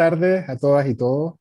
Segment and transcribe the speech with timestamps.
[0.00, 1.34] tardes a todas y todos.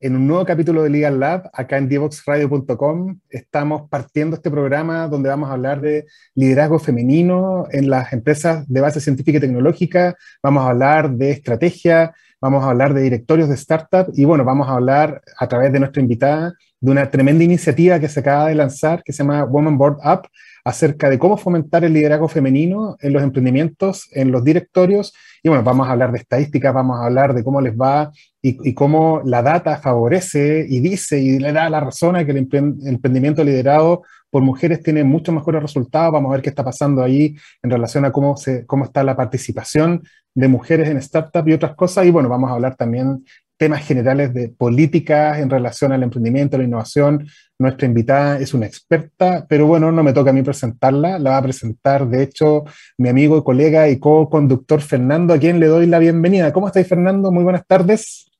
[0.00, 5.30] En un nuevo capítulo de Legal Lab, acá en divoxradio.com, estamos partiendo este programa donde
[5.30, 10.62] vamos a hablar de liderazgo femenino en las empresas de base científica y tecnológica, vamos
[10.62, 12.12] a hablar de estrategia,
[12.46, 15.80] vamos a hablar de directorios de startup y bueno, vamos a hablar a través de
[15.80, 19.76] nuestra invitada de una tremenda iniciativa que se acaba de lanzar que se llama Woman
[19.76, 20.28] Board Up
[20.64, 25.12] acerca de cómo fomentar el liderazgo femenino en los emprendimientos, en los directorios.
[25.42, 28.74] Y bueno, vamos a hablar de estadísticas, vamos a hablar de cómo les va y,
[28.74, 33.42] cómo la data favorece y dice y le da la razón a que el emprendimiento
[33.42, 36.12] liderado por mujeres tiene muchos mejores resultados.
[36.12, 39.16] Vamos a ver qué está pasando ahí en relación a cómo, se, cómo está la
[39.16, 40.02] participación
[40.36, 42.06] de mujeres en startups y otras cosas.
[42.06, 43.24] Y bueno, vamos a hablar también
[43.56, 47.26] temas generales de políticas en relación al emprendimiento, la innovación.
[47.58, 51.38] Nuestra invitada es una experta, pero bueno, no me toca a mí presentarla, la va
[51.38, 52.64] a presentar, de hecho,
[52.98, 56.52] mi amigo, colega y co-conductor Fernando, a quien le doy la bienvenida.
[56.52, 57.32] ¿Cómo estáis, Fernando?
[57.32, 58.30] Muy buenas tardes.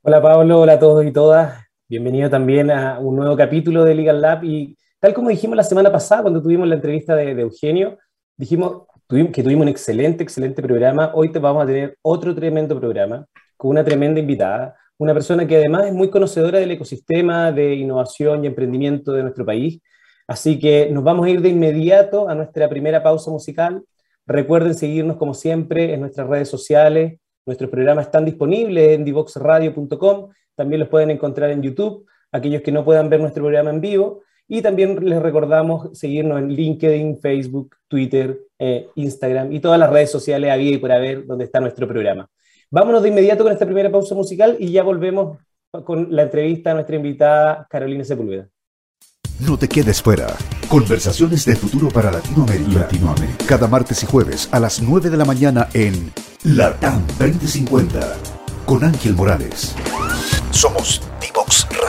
[0.00, 1.62] Hola, Pablo, hola a todos y todas.
[1.86, 4.44] Bienvenido también a un nuevo capítulo de Legal Lab.
[4.44, 7.98] Y tal como dijimos la semana pasada, cuando tuvimos la entrevista de, Eugenio,
[8.34, 11.12] dijimos que tuvimos un excelente, excelente programa.
[11.14, 15.56] Hoy te vamos a tener otro tremendo programa con una tremenda invitada, una persona que
[15.56, 19.80] además es muy conocedora del ecosistema de innovación y emprendimiento de nuestro país.
[20.26, 23.84] Así que nos vamos a ir de inmediato a nuestra primera pausa musical.
[24.26, 27.20] Recuerden seguirnos como siempre en nuestras redes sociales.
[27.44, 30.30] Nuestros programas están disponibles en divoxradio.com.
[30.54, 34.22] También los pueden encontrar en YouTube, aquellos que no puedan ver nuestro programa en vivo.
[34.48, 40.10] Y también les recordamos seguirnos en LinkedIn, Facebook, Twitter, eh, Instagram y todas las redes
[40.10, 42.28] sociales a y por haber donde está nuestro programa.
[42.70, 45.38] Vámonos de inmediato con esta primera pausa musical y ya volvemos
[45.84, 48.48] con la entrevista a nuestra invitada Carolina Sepúlveda.
[49.40, 50.28] No te quedes fuera.
[50.68, 52.80] Conversaciones de futuro para Latinoamérica.
[52.80, 53.46] Latinoamérica.
[53.46, 56.12] Cada martes y jueves a las 9 de la mañana en
[56.44, 58.16] LATAM 2050
[58.64, 59.74] con Ángel Morales.
[60.50, 61.83] Somos divoxradio.com.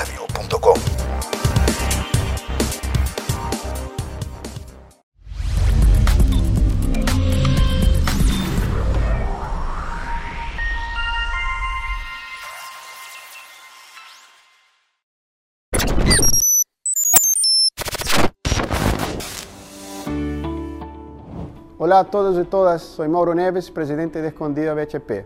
[21.85, 25.23] Hola a todos y todas, soy Mauro Neves, presidente de Escondida BHP.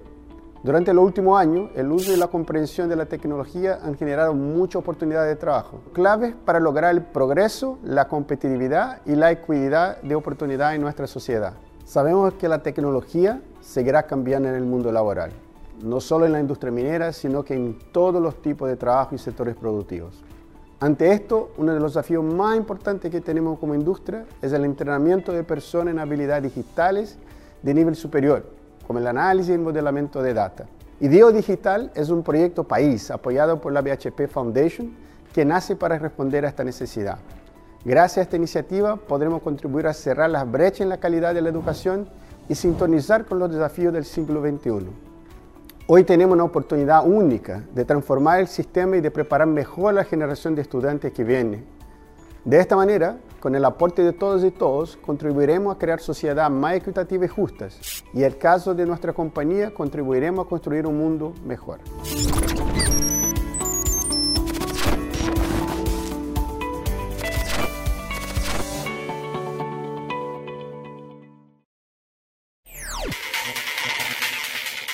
[0.61, 4.81] Durante el último año, el uso y la comprensión de la tecnología han generado muchas
[4.81, 10.75] oportunidades de trabajo, claves para lograr el progreso, la competitividad y la equidad de oportunidad
[10.75, 11.53] en nuestra sociedad.
[11.85, 15.31] Sabemos que la tecnología seguirá cambiando en el mundo laboral,
[15.81, 19.17] no solo en la industria minera, sino que en todos los tipos de trabajo y
[19.17, 20.25] sectores productivos.
[20.81, 25.33] Ante esto, uno de los desafíos más importantes que tenemos como industria es el entrenamiento
[25.33, 27.17] de personas en habilidades digitales
[27.61, 28.45] de nivel superior,
[28.87, 30.67] como el análisis y el modelamiento de data.
[31.01, 34.93] IDEO Digital es un proyecto país apoyado por la BHP Foundation
[35.33, 37.17] que nace para responder a esta necesidad.
[37.83, 41.49] Gracias a esta iniciativa podremos contribuir a cerrar las brechas en la calidad de la
[41.49, 42.07] educación
[42.47, 45.08] y sintonizar con los desafíos del siglo XXI.
[45.91, 50.03] Hoy tenemos una oportunidad única de transformar el sistema y de preparar mejor a la
[50.03, 51.63] generación de estudiantes que viene.
[52.45, 56.75] De esta manera, con el aporte de todos y todos, contribuiremos a crear sociedades más
[56.75, 58.03] equitativas y justas.
[58.13, 61.79] Y en el caso de nuestra compañía, contribuiremos a construir un mundo mejor.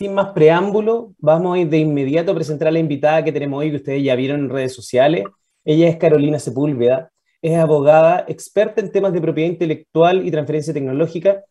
[0.00, 3.76] sin más preámbulo, vamos de inmediato a presentar a la invitada que tenemos hoy, que
[3.76, 5.24] ustedes ya vieron en redes sociales.
[5.62, 7.12] Ella es Carolina Sepúlveda,
[7.42, 11.44] es abogada, experta en temas de propiedad intelectual y transferencia tecnológica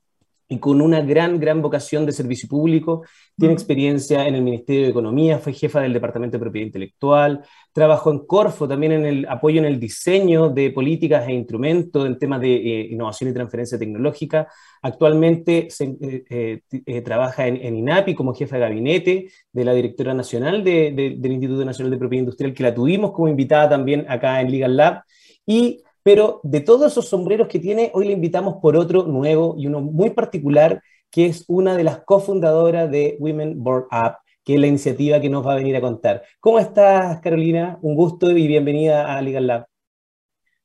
[0.52, 3.04] y con una gran, gran vocación de servicio público.
[3.38, 8.12] Tiene experiencia en el Ministerio de Economía, fue jefa del Departamento de Propiedad Intelectual, trabajó
[8.12, 12.42] en Corfo también en el apoyo en el diseño de políticas e instrumentos en temas
[12.42, 14.48] de eh, innovación y transferencia tecnológica.
[14.82, 20.64] Actualmente se, eh, eh, trabaja en, INAPI como jefa de gabinete de la directora nacional
[20.64, 24.76] del Instituto Nacional de Propiedad Industrial, que la tuvimos como invitada también acá en Legal
[24.76, 25.04] Lab.
[25.46, 29.68] Y pero de todos esos sombreros que tiene, hoy le invitamos por otro nuevo y
[29.68, 30.82] uno muy particular,
[31.12, 35.30] que es una de las cofundadoras de Women Board Up, que es la iniciativa que
[35.30, 36.24] nos va a venir a contar.
[36.40, 37.78] ¿Cómo estás, Carolina?
[37.82, 39.66] Un gusto y bienvenida a Legal Lab.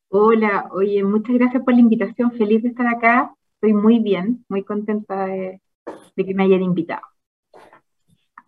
[0.09, 2.31] Hola, oye, muchas gracias por la invitación.
[2.33, 3.35] Feliz de estar acá.
[3.55, 5.61] Estoy muy bien, muy contenta de,
[6.15, 7.03] que me hayan invitado.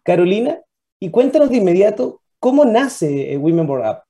[0.02, 0.60] Carolina,
[1.00, 4.05] y cuéntanos de inmediato, ¿cómo nace eh, Women Board Up?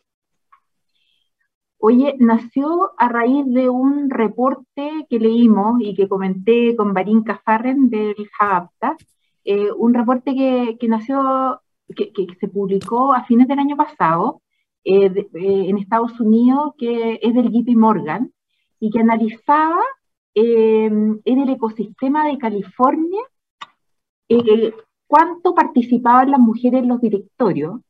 [1.79, 7.91] Oye, nació a raíz de un reporte que leímos y que comenté con Barín Cafarren
[7.91, 8.97] del Javapta,
[9.45, 11.61] eh, un reporte que, nació,
[11.95, 14.43] que, se publicó a fines del año pasado
[14.85, 15.29] eh, eh,
[15.69, 18.33] en Estados Unidos, que es del JP Morgan,
[18.81, 19.81] y que analizaba
[20.35, 23.23] en el ecosistema de California
[25.07, 27.81] cuánto participaban las mujeres en los directorios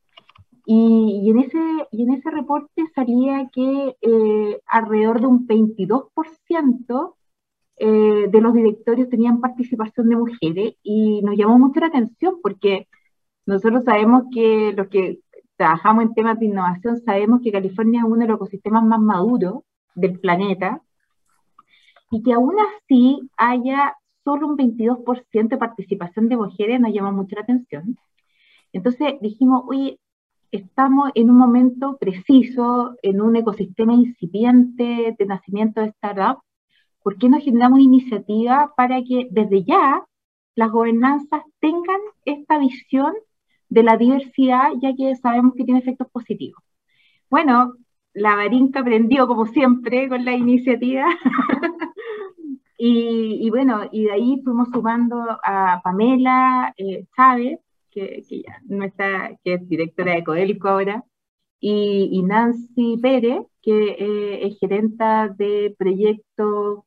[0.68, 1.58] y, en ese,
[1.92, 7.14] y en ese reporte salía que eh, alrededor de un 22%
[7.78, 12.88] eh, de los directorios tenían participación de mujeres y nos llamó mucho la atención porque
[13.46, 15.20] nosotros sabemos que los que
[15.56, 19.62] trabajamos en temas de innovación sabemos que California es uno de los ecosistemas más maduros
[19.94, 20.82] del planeta
[22.10, 27.36] y que aún así haya solo un 22% de participación de mujeres nos llama mucho
[27.36, 27.96] la atención.
[28.72, 30.00] Entonces dijimos, oye,
[30.50, 36.42] estamos en un momento preciso, en un ecosistema incipiente de nacimiento de startups,
[37.02, 40.04] ¿por qué no generamos iniciativa para que desde ya
[40.54, 43.12] las gobernanzas tengan esta visión
[43.68, 46.62] de la diversidad, ya que sabemos que tiene efectos positivos?
[47.30, 47.74] Bueno,
[48.14, 51.06] la Barinca aprendió como siempre con la iniciativa.
[52.78, 57.60] y, bueno, y de ahí fuimos sumando a Pamela eh, Chávez,
[57.96, 61.04] que, ya no está, que es directora de Codelco ahora,
[61.58, 66.84] y, Nancy Pérez, que eh, es gerenta de proyectos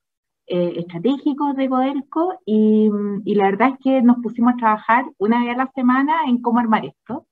[0.47, 2.89] eh, estratégicos de Codelco, y,
[3.25, 6.59] la verdad es que nos pusimos a trabajar una vez a la semana en cómo
[6.59, 7.25] armar esto.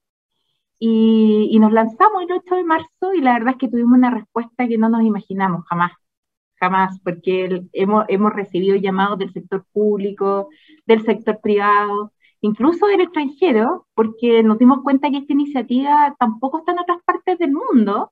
[0.79, 4.11] Y, y, nos lanzamos el 8 de marzo y la verdad es que tuvimos una
[4.11, 5.91] respuesta que no nos imaginamos jamás,
[6.59, 10.49] jamás, porque hemos, hemos recibido llamados del sector público,
[10.85, 16.71] del sector privado, incluso del extranjero, porque nos dimos cuenta que esta iniciativa tampoco está
[16.73, 18.11] en otras partes del mundo.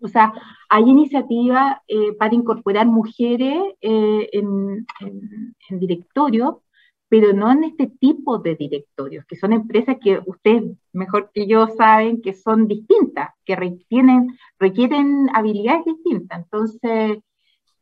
[0.00, 0.32] O sea,
[0.68, 6.62] hay iniciativas eh, para incorporar mujeres eh, en, en, directorio,
[7.08, 11.66] pero no en este tipo de directorios, que son empresas que ustedes mejor que yo
[11.68, 16.44] saben que son distintas, que requieren, requieren habilidades distintas.
[16.44, 17.18] Entonces,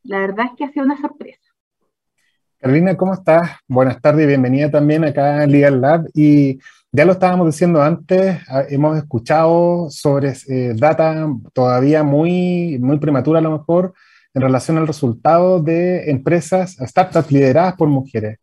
[0.05, 1.46] la verdad es que ha sido una sorpresa.
[2.59, 3.51] Carolina, ¿cómo estás?
[3.69, 6.07] Buenas tardes y bienvenida también acá en Legal Lab.
[6.15, 6.59] Y
[6.91, 13.41] ya lo estábamos diciendo antes, ah, hemos escuchado sobre eh, data todavía muy, muy prematura
[13.41, 13.93] a lo mejor
[14.33, 18.39] en relación al resultado de empresas, startups lideradas por mujeres.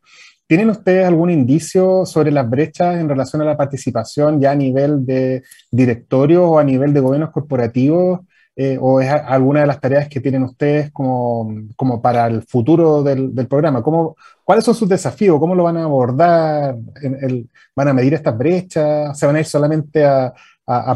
[0.45, 5.07] ¿Tienen ustedes algún indicio sobre las brechas en relación a la participación ya a nivel
[5.07, 5.41] de
[5.71, 8.19] directorio o a nivel de gobiernos corporativos
[8.55, 13.01] eh, o es alguna de las tareas que tienen ustedes como, como para el futuro
[13.01, 13.81] del, programa?
[13.81, 15.39] ¿Cómo, ¿Cuáles son sus desafíos?
[15.39, 16.75] ¿Cómo lo van a abordar?
[17.75, 19.17] ¿Van a medir estas brechas?
[19.17, 20.33] ¿Se van a ir solamente a,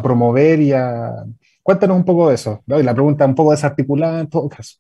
[0.04, 1.26] promover y a...
[1.64, 2.64] Cuéntanos un poco de eso.
[2.68, 4.78] Y la pregunta un poco desarticulada en todo caso.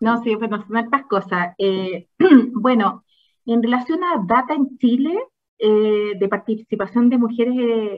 [0.00, 1.54] No, sí, bueno, son estas cosas.
[1.56, 2.08] Eh,
[2.52, 3.04] bueno,
[3.46, 5.16] en relación a data en Chile,
[5.58, 7.54] eh, de participación de mujeres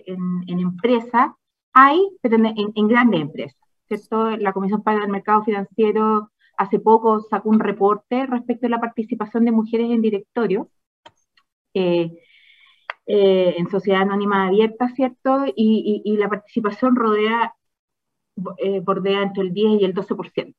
[0.06, 1.30] en, empresas,
[1.72, 3.60] hay, pero en grandes empresas.
[4.38, 9.44] La Comisión para el Mercado Financiero hace poco sacó un reporte respecto a la participación
[9.44, 10.68] de mujeres en directorio,
[11.74, 12.12] eh,
[13.06, 15.44] eh, en sociedad anónima abierta, ¿cierto?
[15.56, 17.54] Y, la participación rodea,
[18.58, 20.54] eh, bordea entre el 10 y el 12%.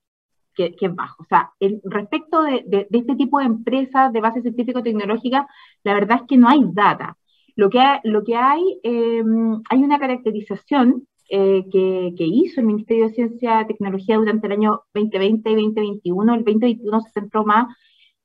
[0.53, 1.23] Que, que, es bajo.
[1.23, 1.53] O sea,
[1.85, 5.47] respecto de, este tipo de empresas de base científico-tecnológica,
[5.83, 7.17] la verdad es que no hay data.
[7.55, 13.61] Lo que, lo que hay, hay una caracterización eh, que, hizo el Ministerio de Ciencia
[13.61, 16.33] y Tecnología durante el año 2020 y 2021.
[16.33, 17.73] El 2021 se centró más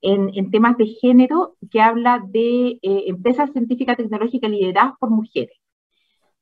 [0.00, 5.56] en, temas de género, que habla de eh, empresas científicas tecnológicas lideradas por mujeres.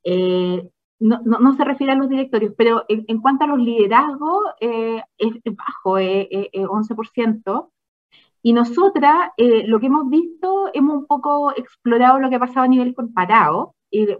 [0.04, 0.66] Eh,
[1.00, 5.98] no, no, se refiere a los directorios, pero en, cuanto a los liderazgos, es, bajo,
[5.98, 7.70] es 11%.
[8.40, 12.68] Y nosotras, lo que hemos visto, hemos un poco explorado lo que ha pasado a
[12.68, 13.74] nivel comparado,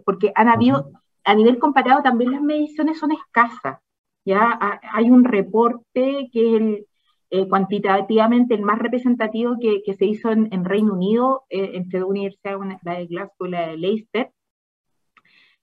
[0.05, 0.91] porque han habido
[1.25, 3.81] a nivel comparado también las mediciones son escasas.
[4.25, 4.59] Ya
[4.93, 6.87] hay un reporte que es el,
[7.31, 12.61] eh, cuantitativamente el más representativo que, se hizo en, Reino Unido, eh, entre dos universidades,
[12.85, 14.31] la de Glasgow y la de Leicester,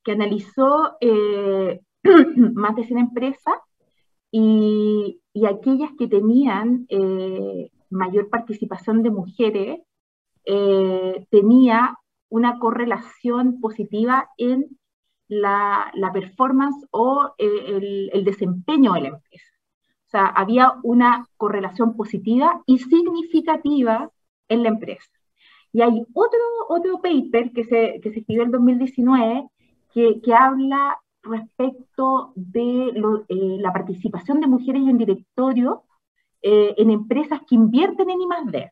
[0.03, 1.79] que analizó eh,
[2.53, 3.55] más de 100 empresas
[4.31, 6.87] y, y aquellas que tenían
[7.89, 9.79] mayor participación de mujeres
[11.29, 11.97] tenía
[12.29, 14.77] una correlación positiva en
[15.31, 19.45] la, performance o eh, el, desempeño de la empresa.
[20.07, 24.11] O sea, había una correlación positiva y significativa
[24.49, 25.09] en la empresa.
[25.71, 29.47] Y hay otro, otro paper que se, que se escribió en 2019
[29.93, 35.83] que, que habla respecto de eh, la participación de mujeres en directorio
[36.41, 38.71] eh, en empresas que invierten en I+.D.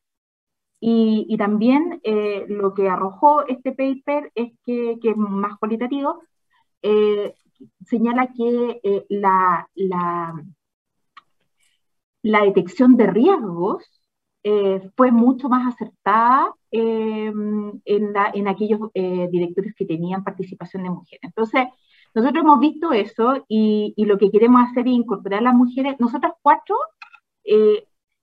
[0.81, 2.01] Y, y también
[2.47, 6.21] lo que arrojó este paper es que, que es más cualitativo,
[6.81, 7.33] eh,
[7.85, 10.33] señala que eh, la, la,
[12.43, 14.01] detección de riesgos
[14.43, 21.23] eh, fue mucho más acertada en, en, aquellos directores que tenían participación de mujeres.
[21.23, 21.67] Entonces,
[22.15, 25.95] nosotros hemos visto eso y, lo que queremos hacer es incorporar a las mujeres.
[25.99, 26.75] Nosotros cuatro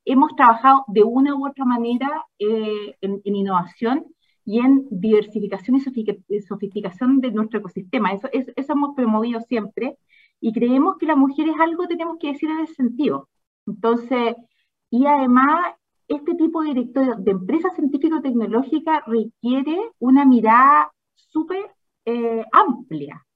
[0.05, 4.07] hemos trabajado de una u otra manera en, innovación
[4.47, 8.13] y en diversificación y sofisticación de nuestro ecosistema.
[8.13, 9.99] Eso, eso hemos promovido siempre
[10.41, 13.29] y creemos que las mujeres algo tenemos que decir en ese sentido.
[13.67, 14.37] Entonces,
[14.89, 15.75] y además,
[16.07, 21.69] este tipo de directorio de empresa científico-tecnológica requiere una mirada súper
[22.05, 23.27] eh, amplia.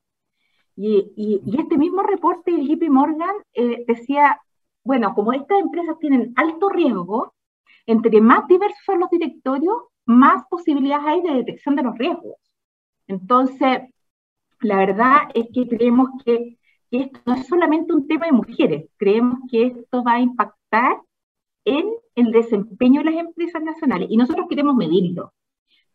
[0.76, 4.40] Y, y, este mismo reporte de JP Morgan eh, decía,
[4.84, 7.34] bueno, como estas empresas tienen alto riesgo,
[7.86, 12.36] entre más diversos son los directorios, más posibilidades hay de detección de los riesgos.
[13.06, 13.82] Entonces,
[14.60, 16.58] la verdad es que creemos que,
[16.90, 21.00] esto no es solamente un tema de mujeres, creemos que esto va a impactar
[21.64, 21.84] en
[22.16, 25.32] el desempeño de las empresas nacionales y nosotros queremos medirlo.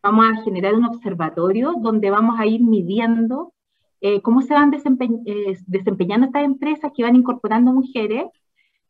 [0.01, 3.53] Vamos a generar un observatorio donde vamos a ir midiendo
[4.01, 8.25] eh, cómo se van eh, desempeñando estas empresas que van incorporando mujeres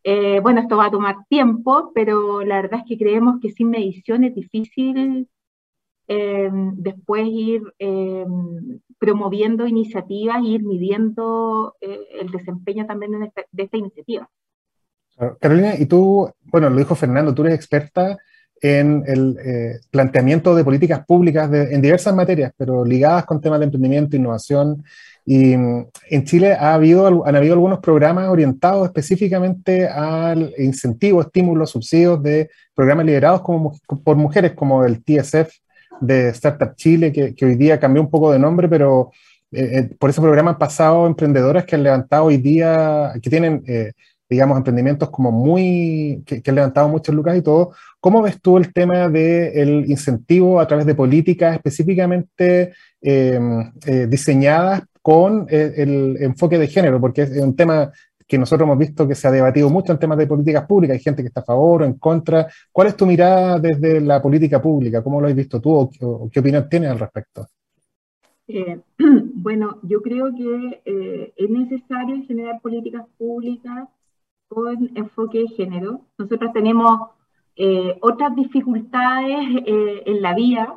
[0.07, 3.71] eh, bueno, esto va a tomar tiempo, pero la verdad es que creemos que sin
[3.71, 5.27] medición es difícil
[6.07, 8.23] eh, después ir eh,
[8.99, 14.29] promoviendo iniciativas e ir midiendo el desempeño también de esta, iniciativa.
[15.41, 18.15] Carolina, y tú, bueno, lo dijo Fernando, tú eres experta
[18.61, 19.37] en el
[19.91, 24.83] planteamiento de políticas públicas en diversas materias, pero ligadas con temas de emprendimiento, innovación.
[25.25, 31.71] Y mm, en Chile ha habido, han habido algunos programas orientados específicamente al incentivo, estímulos,
[31.71, 35.51] subsidios de programas liderados como, por mujeres, como el TSF
[36.01, 39.11] de Startup Chile, que, hoy día cambió un poco de nombre, pero
[39.51, 43.63] eh, eh, por ese programa han pasado emprendedoras que han levantado hoy día, que tienen,
[43.67, 43.93] eh,
[44.29, 47.73] digamos, emprendimientos como muy, que, han levantado muchos lucas y todo.
[47.99, 52.73] ¿Cómo ves tú el tema del incentivo a través de políticas específicamente
[54.07, 57.91] diseñadas con eh, el, enfoque de género, porque es un tema
[58.27, 61.03] que nosotros hemos visto que se ha debatido mucho en temas de políticas públicas, hay
[61.03, 62.47] gente que está a favor o en contra.
[62.71, 65.03] ¿Cuál es tu mirada desde la política pública?
[65.03, 67.45] ¿Cómo lo has visto tú o, qué opinión tienes al respecto?
[68.47, 68.79] Eh,
[69.35, 73.87] bueno, yo creo que eh, es necesario generar políticas públicas
[74.47, 76.01] con enfoque de género.
[76.17, 77.09] Nosotros tenemos
[78.01, 80.75] otras dificultades en la vida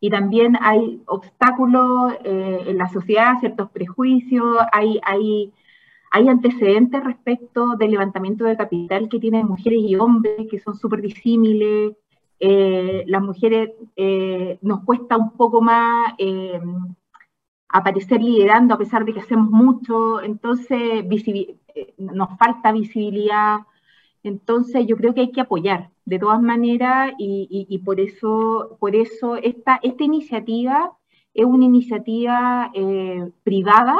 [0.00, 5.52] y también hay obstáculos eh, en la sociedad, ciertos prejuicios, hay, hay,
[6.10, 11.02] hay antecedentes respecto del levantamiento de capital que tienen mujeres y hombres que son súper
[11.02, 11.96] disímiles.
[12.40, 16.14] Eh, las mujeres eh, nos cuesta un poco más
[17.70, 21.06] aparecer liderando a pesar de que hacemos mucho, entonces
[21.96, 23.60] nos falta visibilidad.
[24.22, 29.36] Entonces yo creo que hay que apoyar de todas maneras y, por eso, por eso
[29.36, 30.92] esta, esta iniciativa
[31.34, 33.96] es una iniciativa eh, privada,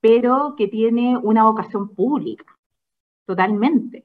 [0.00, 2.44] pero que tiene una vocación pública,
[3.26, 4.04] totalmente.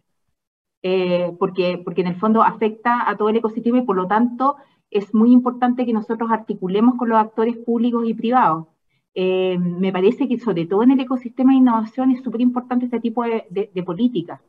[0.84, 4.56] Eh, porque, porque en el fondo afecta a todo el ecosistema y por lo tanto
[4.90, 8.68] es muy importante que nosotros articulemos con los actores públicos y privados.
[9.14, 13.02] Eh, me parece que sobre todo en el ecosistema de innovación es súper importante este
[13.02, 14.40] tipo de, políticas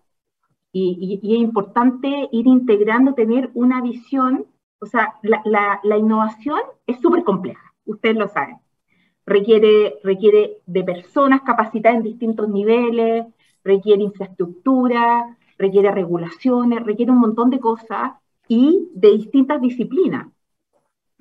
[0.72, 4.46] y, es importante ir integrando, tener una visión,
[4.80, 8.58] o sea, la, la, innovación es súper compleja, ustedes lo saben.
[9.26, 13.26] Requiere, requiere de personas capacitadas en distintos niveles,
[13.64, 18.12] requiere infraestructura, requiere regulaciones, requiere un montón de cosas
[18.48, 20.28] y de distintas disciplinas.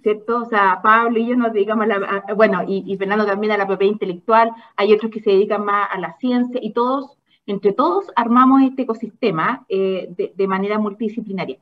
[0.04, 0.42] ¿Cierto?
[0.42, 3.58] O sea, Pablo y yo nos dedicamos a la, bueno, y, y Fernando también a
[3.58, 7.74] la propiedad intelectual, hay otros que se dedican más a la ciencia y todos entre
[7.74, 11.58] todos armamos este ecosistema eh, de, manera multidisciplinaria.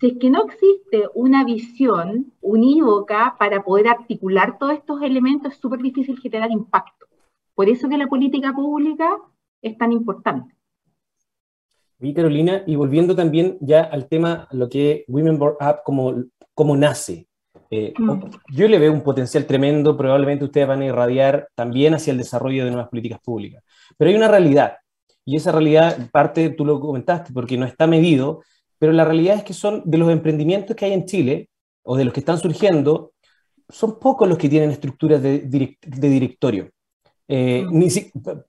[0.00, 5.58] Si es que no existe una visión unívoca para poder articular todos estos elementos, es
[5.58, 7.06] súper difícil generar impacto.
[7.54, 9.16] Por eso que la política pública
[9.60, 10.54] es tan importante.
[11.98, 16.14] Vi, Carolina, y volviendo también ya al tema, lo que Women Board Up, como,
[16.52, 17.28] como nace.
[17.74, 18.20] Eh, mm.
[18.50, 22.66] Yo le veo un potencial tremendo, probablemente ustedes van a irradiar también hacia el desarrollo
[22.66, 23.64] de nuevas políticas públicas.
[23.96, 24.76] Pero hay una realidad,
[25.24, 28.42] y esa realidad, parte tú lo comentaste, porque no está medido,
[28.78, 31.48] pero la realidad es que son de los emprendimientos que hay en Chile,
[31.82, 33.12] o de los que están surgiendo,
[33.70, 35.38] son pocos los que tienen estructuras de,
[35.80, 36.68] directorio.
[37.26, 37.78] Eh, mm.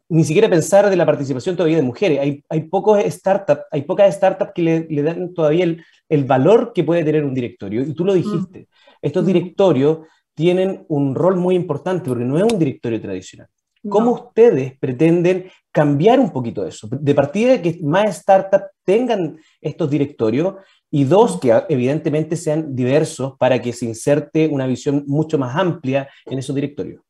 [0.09, 2.19] ni, siquiera pensar de la participación todavía de mujeres.
[2.19, 6.83] Hay, hay pocos startups, hay pocas startups que le, dan todavía el, el, valor que
[6.83, 7.83] puede tener un directorio.
[7.83, 8.17] Y tú lo mm.
[8.17, 8.67] dijiste.
[9.03, 9.99] Estos directorios
[10.33, 13.47] tienen un rol muy importante porque no es un directorio tradicional.
[13.89, 16.87] ¿Cómo ustedes pretenden cambiar un poquito eso?
[16.89, 20.55] De partida de que más startups tengan estos directorios
[20.89, 26.07] y dos, que evidentemente sean diversos para que se inserte una visión mucho más amplia
[26.25, 27.01] en esos directorios.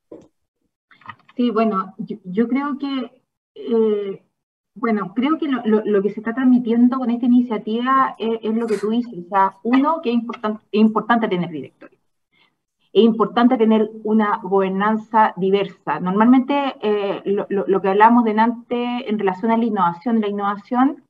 [1.38, 3.12] Sí, bueno, yo, creo que,
[3.53, 4.23] eh,
[4.75, 8.89] bueno, creo que lo, que se está transmitiendo con esta iniciativa es, lo que tú
[8.89, 10.21] dices, o sea, uno, que es,
[10.71, 11.97] es importante tener directorio
[12.93, 15.99] es importante tener una gobernanza diversa.
[15.99, 21.03] Normalmente eh, lo, que hablamos delante en relación a la innovación, la innovación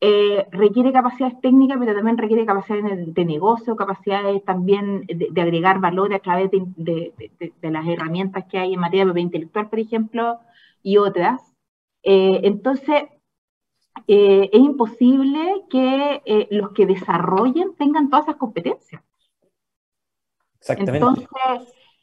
[0.00, 6.14] eh, requiere capacidades técnicas, pero también requiere capacidades de, negocio, capacidades también de, agregar valor
[6.14, 7.12] a través de,
[7.60, 10.38] las herramientas que hay en materia de propiedad intelectual, por ejemplo,
[10.82, 11.49] y otras.
[12.02, 13.04] Eh, entonces,
[14.06, 19.02] es imposible que los que desarrollen tengan todas esas competencias.
[20.68, 21.28] Entonces,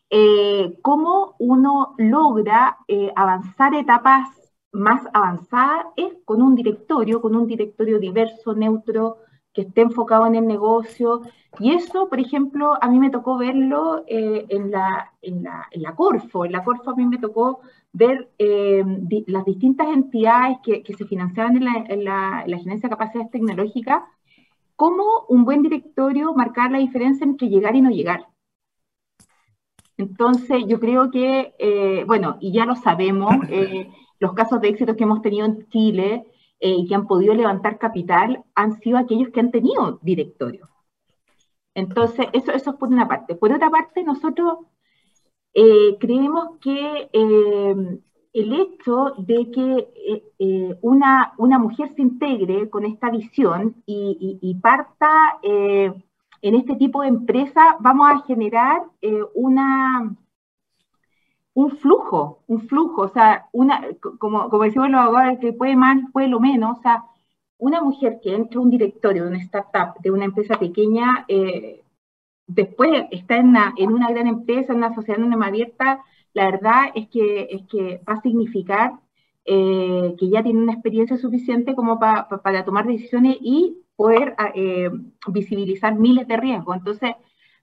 [0.10, 4.30] eh, ¿cómo uno logra eh, avanzar etapas
[4.72, 5.88] más avanzadas?
[5.96, 9.18] Es con un directorio, con un directorio diverso, neutro,
[9.58, 11.24] que esté enfocado en el negocio.
[11.58, 16.46] Y eso, por ejemplo, a mí me tocó verlo eh, en, la, en, la, Corfo.
[16.46, 21.66] En la Corfo a mí me tocó ver las distintas entidades que, se financiaban en
[21.66, 24.04] la, en la, en la Gerencia de Capacidades Tecnológicas,
[24.76, 28.28] cómo un buen directorio marcar la diferencia entre llegar y no llegar.
[29.98, 33.90] Entonces, yo creo que, eh, bueno, y ya lo sabemos, eh,
[34.20, 36.28] los casos de éxito que hemos tenido en Chile
[36.60, 40.70] eh, y que han podido levantar capital han sido aquellos que han tenido directorio.
[41.74, 43.36] Entonces, eso, eso es por una parte.
[43.36, 44.60] Por otra parte, nosotros
[46.00, 54.38] creemos que el hecho de que una, una, mujer se integre con esta visión y,
[54.40, 55.40] y parta
[56.42, 60.16] en este tipo de empresa vamos a generar eh, una,
[61.58, 63.82] un flujo, un flujo, o sea, una,
[64.20, 67.06] como, como decimos los abogados, que puede más, puede lo menos, o sea,
[67.58, 71.84] una mujer que entra a un directorio de una startup, de una empresa pequeña, eh,
[72.46, 76.92] después está en una, en una, gran empresa, en una sociedad más abierta, la verdad
[76.94, 78.92] es que, es que va a significar
[79.46, 84.92] eh, que ya tiene una experiencia suficiente como para tomar decisiones y poder ah, eh,
[85.30, 86.78] visibilizar miles de riesgos.
[86.78, 87.16] Entonces,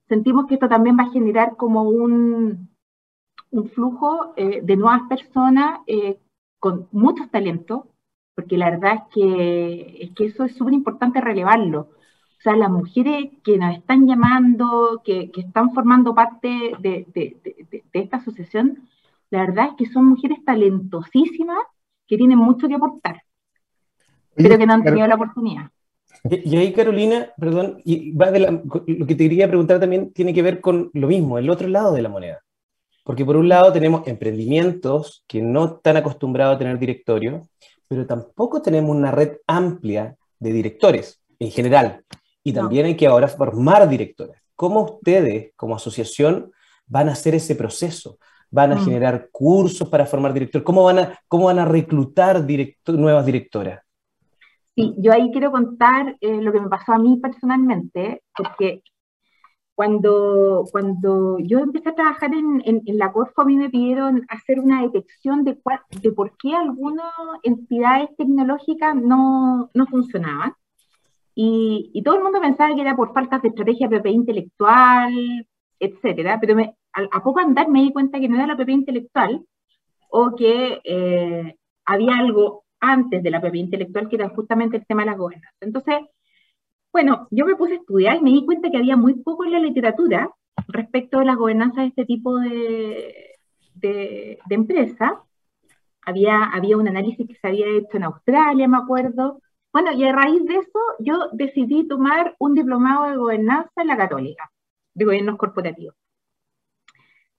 [0.09, 2.74] sentimos que esto también va a generar como un,
[3.55, 6.19] un flujo eh, de nuevas personas eh,
[6.59, 7.83] con muchos talentos,
[8.35, 11.81] porque la verdad es que, es que eso es súper importante relevarlo.
[11.81, 16.49] O sea, las mujeres que nos están llamando, que, que están formando parte
[16.81, 18.89] de, de, de, de, esta asociación,
[19.31, 21.65] la verdad es que son mujeres talentosísimas
[22.07, 23.23] que tienen mucho que aportar,
[24.35, 25.71] pero que no han tenido la oportunidad.
[26.29, 30.43] Y, ahí, Carolina, perdón, y va de lo que te quería preguntar también tiene que
[30.43, 32.44] ver con lo mismo, el otro lado de la moneda.
[33.05, 37.43] Porque por un lado tenemos emprendimientos que no están acostumbrados a tener directorio,
[37.87, 42.03] pero tampoco tenemos una red amplia de directores en general.
[42.43, 44.41] Y también hay que ahora formar directores.
[44.57, 46.51] ¿Cómo ustedes, como asociación,
[46.87, 48.19] van a hacer ese proceso?
[48.51, 48.85] ¿Van a mm.
[48.85, 50.65] generar cursos para formar directores?
[50.65, 52.45] ¿Cómo van a, cómo van a reclutar
[52.87, 53.81] nuevas directoras?
[54.75, 58.83] Sí, yo ahí quiero contar eh, lo que me pasó a mí personalmente, porque
[59.75, 64.61] cuando, cuando yo empecé a trabajar en, en, la Corfo, a mí me pidieron hacer
[64.61, 65.59] una detección de,
[66.01, 70.55] de por qué algunas entidades tecnológicas no, no funcionaban.
[71.35, 75.47] Y, y, todo el mundo pensaba que era por faltas de estrategia PP intelectual,
[75.81, 76.57] etcétera, pero
[76.93, 79.45] a, poco andar me di cuenta que no era la PP intelectual
[80.11, 85.03] o que eh, había algo antes de la propiedad intelectual, que era justamente el tema
[85.03, 85.57] de las gobernanza.
[85.61, 85.97] Entonces,
[86.95, 89.51] bueno, yo me puse a estudiar y me di cuenta que había muy poco en
[89.51, 90.31] la literatura
[90.69, 93.37] respecto de las gobernanzas de este tipo de,
[93.75, 95.21] de, empresa.
[96.03, 99.43] Había, había un análisis que se había hecho en Australia, me acuerdo.
[99.73, 103.97] Bueno, y a raíz de eso yo decidí tomar un diplomado de gobernanza en la
[103.97, 104.53] católica,
[104.95, 105.97] de gobiernos corporativos.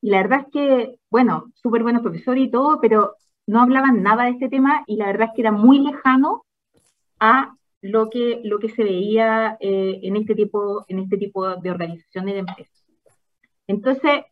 [0.01, 3.15] Y la verdad es que, bueno, súper buenos profesores y todo, pero
[3.47, 6.43] no hablaban nada de este tema y la verdad es que era muy lejano
[7.21, 11.69] a lo que, lo que se veía eh, en, este tipo, en este tipo de
[11.69, 12.85] organizaciones de empresas.
[13.67, 14.23] Entonces,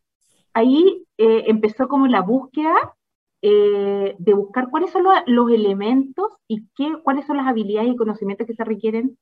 [0.53, 2.95] ahí eh, empezó como la búsqueda
[3.43, 8.47] eh, de buscar cuáles son los, elementos y qué, cuáles son las habilidades y conocimientos
[8.47, 9.17] que se requieren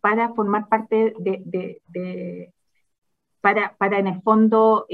[0.00, 2.52] para formar parte de,
[3.40, 4.86] para, para, en el fondo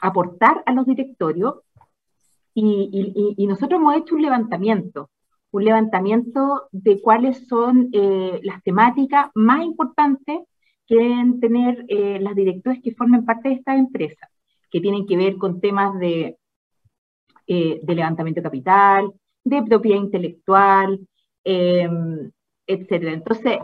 [0.00, 1.56] aportar a los directorios.
[2.54, 5.10] Y, nosotros hemos hecho un levantamiento,
[5.56, 7.90] un levantamiento de cuáles son
[8.42, 10.40] las temáticas más importantes
[10.86, 11.84] que deben tener
[12.20, 14.28] las directores que formen parte de esta empresa,
[14.70, 16.36] que tienen que ver con temas de
[17.48, 19.12] eh, de levantamiento de capital,
[19.44, 20.98] de propiedad intelectual,
[21.44, 21.88] eh,
[22.66, 23.12] etcétera.
[23.12, 23.58] Entonces,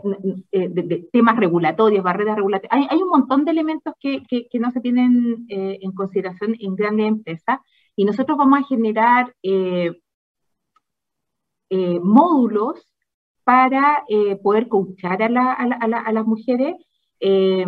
[0.52, 2.88] eh, de, temas regulatorios, barreras regulatorias.
[2.88, 4.22] Hay, un montón de elementos que,
[4.60, 7.58] no se tienen eh, en consideración en grandes empresas
[7.96, 9.34] y nosotros vamos a generar
[12.02, 12.86] módulos
[13.44, 14.04] para
[14.42, 16.76] poder coachar a, a las mujeres
[17.24, 17.64] eh,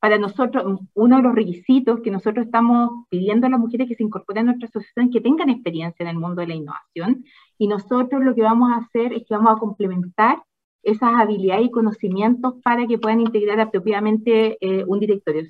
[0.00, 4.02] para nosotros, uno de los requisitos que nosotros estamos pidiendo a las mujeres que se
[4.02, 7.24] incorporen a nuestra asociación que tengan experiencia en el mundo de la innovación.
[7.56, 10.42] Y nosotros lo que vamos a hacer es que vamos a complementar
[10.82, 15.42] esas habilidades y conocimientos para que puedan integrar apropiadamente eh, un directorio.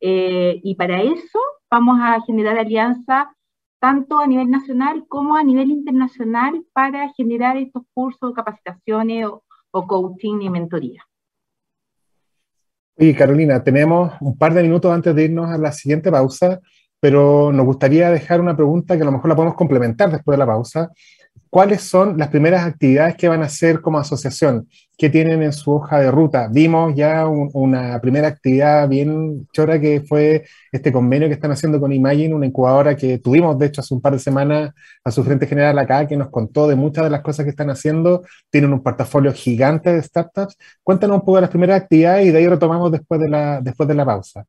[0.00, 1.38] Eh, y para eso
[1.70, 3.28] vamos a generar alianzas
[3.82, 9.26] tanto a nivel nacional como a nivel internacional para generar estos cursos, capacitaciones
[9.72, 11.02] o coaching y mentoría.
[12.96, 16.60] Y Carolina, tenemos un par de minutos antes de irnos a la siguiente pausa,
[17.00, 20.38] pero nos gustaría dejar una pregunta que a lo mejor la podemos complementar después de
[20.38, 20.88] la pausa,
[21.52, 24.66] ¿Cuáles son las primeras actividades que van a hacer como asociación?
[24.96, 26.48] ¿Qué tienen en su hoja de ruta?
[26.50, 31.92] Vimos ya una primera actividad bien chora que fue este convenio que están haciendo con
[31.92, 34.72] Imagine, una incubadora que tuvimos, de hecho, hace un par de semanas
[35.04, 37.68] a su frente general acá, que nos contó de muchas de las cosas que están
[37.68, 38.22] haciendo.
[38.48, 40.56] Tienen un portafolio gigante de startups.
[40.82, 43.86] Cuéntanos un poco de las primeras actividades y de ahí retomamos después de la, después
[43.86, 44.46] de la pausa.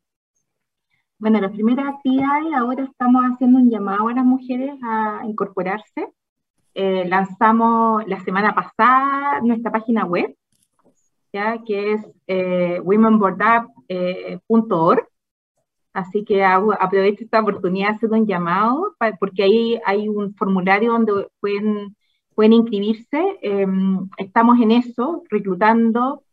[1.20, 6.08] Bueno, las primeras actividades, ahora estamos haciendo un llamado a las mujeres a incorporarse
[6.76, 10.36] eh, lanzamos la semana pasada nuestra página web,
[11.32, 11.60] ¿ya?
[11.64, 15.00] que es eh, womenboardup.org.
[15.00, 15.08] Eh,
[15.94, 21.28] Así que aprovecho esta oportunidad de hacer un llamado, porque ahí hay un formulario donde
[21.40, 21.96] pueden,
[22.34, 23.38] pueden inscribirse.
[23.44, 26.24] Em, estamos en eso, reclutando,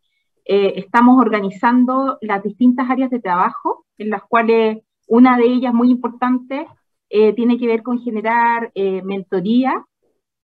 [0.45, 5.91] eh, estamos organizando las distintas áreas de trabajo, en las cuales una de ellas muy
[5.91, 6.65] importante
[7.35, 8.71] tiene que ver con generar
[9.03, 9.85] mentoría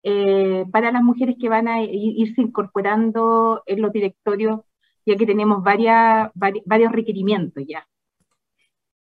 [0.07, 4.61] eh, para las mujeres que van a irse incorporando en los directorios,
[5.03, 7.87] ya que tenemos varias, varios requerimientos ya.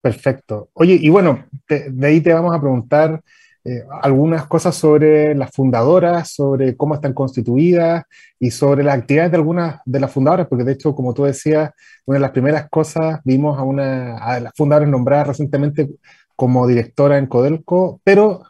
[0.02, 0.70] Perfecto.
[0.74, 3.24] Oye, y bueno, de ahí te vamos a preguntar
[3.66, 8.04] eh, algunas cosas sobre las fundadoras, sobre cómo están constituidas
[8.38, 11.72] y sobre las actividades de algunas de las fundadoras, porque de hecho, como tú decías,
[12.06, 15.90] una de las primeras cosas, vimos a una de las fundadoras nombrada recientemente
[16.36, 18.44] como directora en Codelco, pero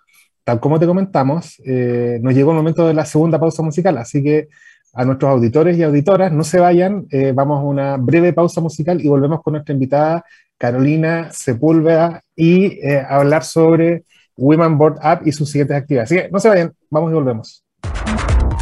[0.43, 4.23] tal como te comentamos, eh, nos llegó el momento de la segunda pausa musical, así
[4.23, 4.49] que
[4.93, 9.01] a nuestros auditores y auditoras, no se vayan, eh, vamos a una breve pausa musical
[9.01, 10.23] y volvemos con nuestra invitada
[10.57, 14.05] Carolina Sepúlveda y eh, hablar sobre
[14.37, 16.11] Women Board Up y sus siguientes actividades.
[16.11, 17.63] Así que no se vayan, vamos y volvemos.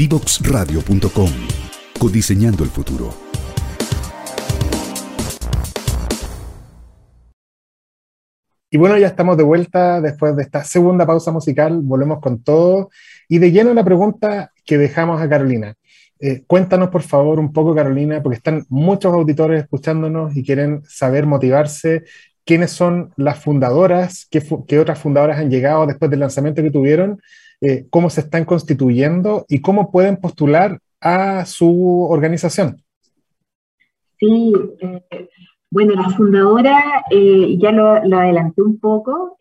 [0.00, 1.30] Divoxradio.com,
[1.98, 3.10] codiseñando el futuro.
[8.70, 12.88] Y bueno, ya estamos de vuelta después de esta segunda pausa musical, volvemos con todo.
[13.28, 15.74] Y de lleno la pregunta que dejamos a Carolina.
[16.18, 21.26] Eh, cuéntanos por favor un poco, Carolina, porque están muchos auditores escuchándonos y quieren saber,
[21.26, 22.04] motivarse,
[22.46, 27.20] quiénes son las fundadoras, qué, otras fundadoras han llegado después del lanzamiento que tuvieron,
[27.60, 32.82] eh, cómo se están constituyendo y cómo pueden postular a su organización.
[34.18, 35.28] Sí, eh,
[35.70, 39.38] bueno, la fundadora, eh, ya lo, adelanté un poco,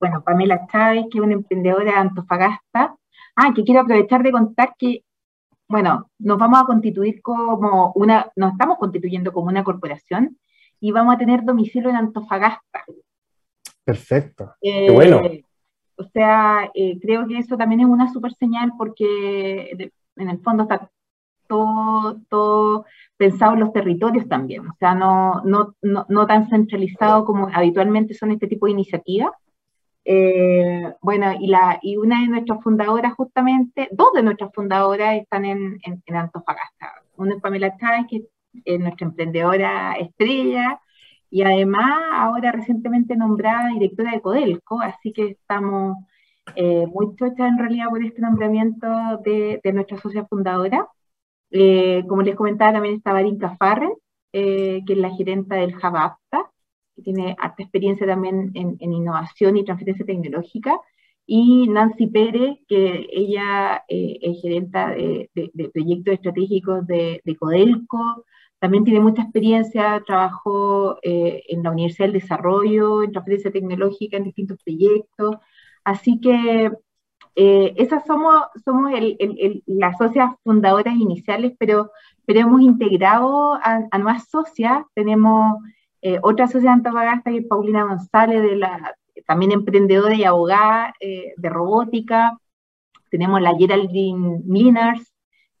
[0.00, 2.96] bueno, Pamela Chávez, que es una emprendedora de Antofagasta.
[3.36, 5.04] Ah, que quiero aprovechar de contar que,
[5.68, 10.36] bueno, nos vamos a constituir como una, nos estamos constituyendo como una corporación
[10.80, 12.84] y vamos a tener domicilio en Antofagasta.
[13.84, 14.54] Perfecto.
[14.60, 15.22] Eh, Qué bueno.
[15.96, 20.64] O sea, eh, creo que eso también es una super señal porque en el fondo
[20.64, 20.90] está
[21.46, 27.24] todo, todo pensado en los territorios también, o sea, no, no, no, no tan centralizado
[27.24, 29.32] como habitualmente son este tipo de iniciativas.
[30.04, 35.44] Eh, bueno, y, la, y una de nuestras fundadoras, justamente, dos de nuestras fundadoras están
[35.44, 37.02] en, en, Antofagasta.
[37.16, 38.24] Una es Pamela Chávez, que
[38.64, 40.80] es nuestra emprendedora estrella,
[41.32, 45.96] y además ahora recientemente nombrada directora de Codelco, así que estamos
[46.56, 48.86] eh, muy chochas en realidad por este nombramiento
[49.24, 50.86] de, de nuestra socia fundadora.
[51.50, 53.94] Eh, como les comentaba, también está Barinka Farren,
[54.34, 56.50] eh, que es la gerenta del Javapta,
[56.94, 60.78] que tiene harta experiencia también en, innovación y transferencia tecnológica,
[61.24, 65.30] y Nancy Pérez, que ella es gerenta de,
[65.72, 68.26] proyectos estratégicos de, Codelco,
[68.62, 74.62] también tiene mucha experiencia, trabajó en la Universidad del Desarrollo, en transferencia tecnológica, en distintos
[74.62, 75.38] proyectos,
[75.82, 76.70] así que
[77.34, 78.92] eh, esas somos, somos
[79.66, 81.90] las socias fundadoras iniciales, pero,
[82.24, 84.84] pero hemos integrado a, nuevas socias.
[84.94, 85.58] Tenemos
[86.02, 88.60] eh, otra socia de Antofagasta, que es Paulina González,
[89.26, 92.38] también emprendedora y abogada eh, de robótica.
[93.10, 95.11] Tenemos la Geraldine Minars,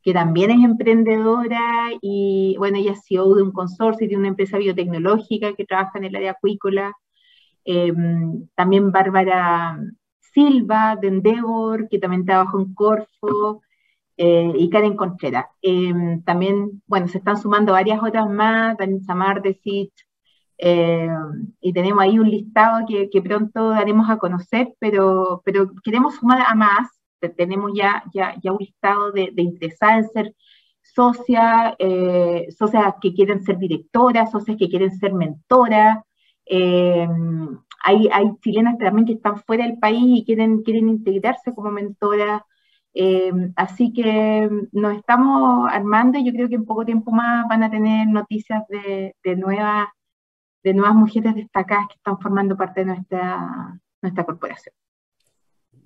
[0.02, 4.28] que también es emprendedora y, bueno, ella es CEO de un consorcio y de una
[4.28, 6.92] empresa biotecnológica que trabaja en el área acuícola.
[8.54, 9.78] también Bárbara
[10.20, 13.62] Silva de Endeavor, que también trabajó en Corfo,
[14.16, 15.46] eh, y Karen Contreras.
[15.62, 19.92] Em, también, bueno, se están sumando varias otras más, Dani Samar de SIT,
[20.58, 26.42] em, y tenemos ahí un listado que, pronto daremos a conocer, pero, pero queremos sumar
[26.46, 26.88] a más.
[27.30, 30.34] Tenemos ya, ya, ya un listado de, de interesadas en ser
[30.82, 35.98] socias, eh, socias que quieren ser directoras, socias que quieren ser mentoras.
[36.46, 38.08] Em, hay,
[38.42, 42.42] chilenas también que están fuera del país y quieren, quieren integrarse como mentoras.
[42.94, 47.62] Eh, así que nos estamos armando y yo creo que en poco tiempo más van
[47.62, 49.88] a tener noticias de, nuevas,
[50.62, 54.74] de nuevas mujeres destacadas que están formando parte de nuestra, nuestra corporación.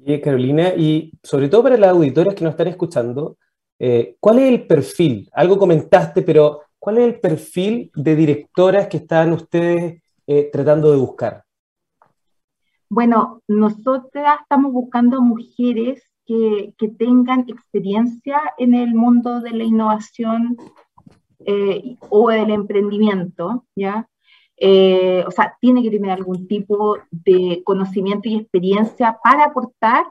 [0.09, 3.39] Y Carolina, y sobre todo para las auditoras que nos están escuchando,
[3.77, 5.29] eh, ¿cuál es el perfil?
[5.33, 10.99] Algo comentaste, pero ¿cuál es el perfil de directoras que están ustedes eh, tratando de
[10.99, 11.43] buscar?
[12.89, 20.57] Bueno, nosotras estamos buscando mujeres que, tengan experiencia en el mundo de la innovación
[21.41, 24.09] eh, o del emprendimiento, ¿ya?
[24.59, 30.07] Eh, o sea, tiene que tener algún tipo de conocimiento y experiencia para aportar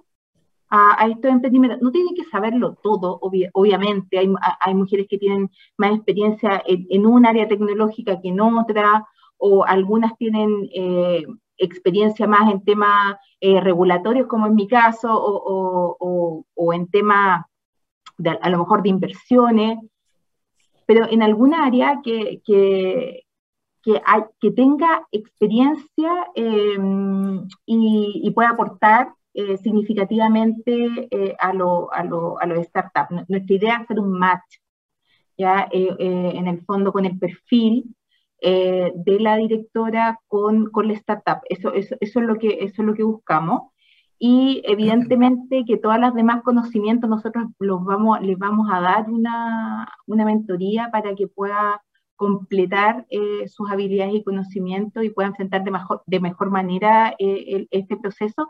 [0.70, 1.82] a, estos emprendimientos.
[1.82, 4.20] No tiene que saberlo todo, obviamente.
[4.20, 9.06] Hay, mujeres que tienen más experiencia en, un área tecnológica que en otra,
[9.38, 11.26] o algunas tienen eh,
[11.58, 17.46] experiencia más en temas eh, regulatorios, como en mi caso, o, en temas
[18.42, 19.80] a lo mejor de inversiones,
[20.86, 23.25] pero en alguna área que,
[24.06, 32.40] hay, que tenga experiencia em, y, pueda aportar eh, significativamente eh, a, lo, a, lo,
[32.40, 33.30] a los startups.
[33.30, 34.58] Nuestra idea es hacer un match,
[35.38, 37.96] ya en el fondo con el perfil
[38.42, 41.40] eh, de la directora con, con la startup.
[41.50, 43.72] Eso, eso, eso, es lo que, eso es lo que buscamos.
[44.20, 49.92] Y evidentemente que todas las demás conocimientos nosotros los vamos, les vamos a dar una,
[50.06, 51.82] una mentoría para que pueda
[52.16, 57.68] completar eh, sus habilidades y conocimientos y pueda enfrentar de mejor, de mejor manera eh,
[57.72, 58.48] este proceso.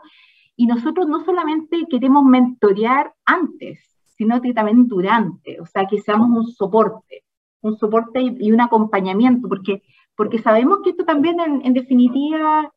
[0.56, 6.46] Y nosotros no solamente queremos mentorear antes, sino también durante, o sea, que seamos un
[6.46, 7.24] soporte
[7.66, 9.82] un soporte y, un acompañamiento, porque,
[10.16, 12.72] porque sabemos que esto también en, definitiva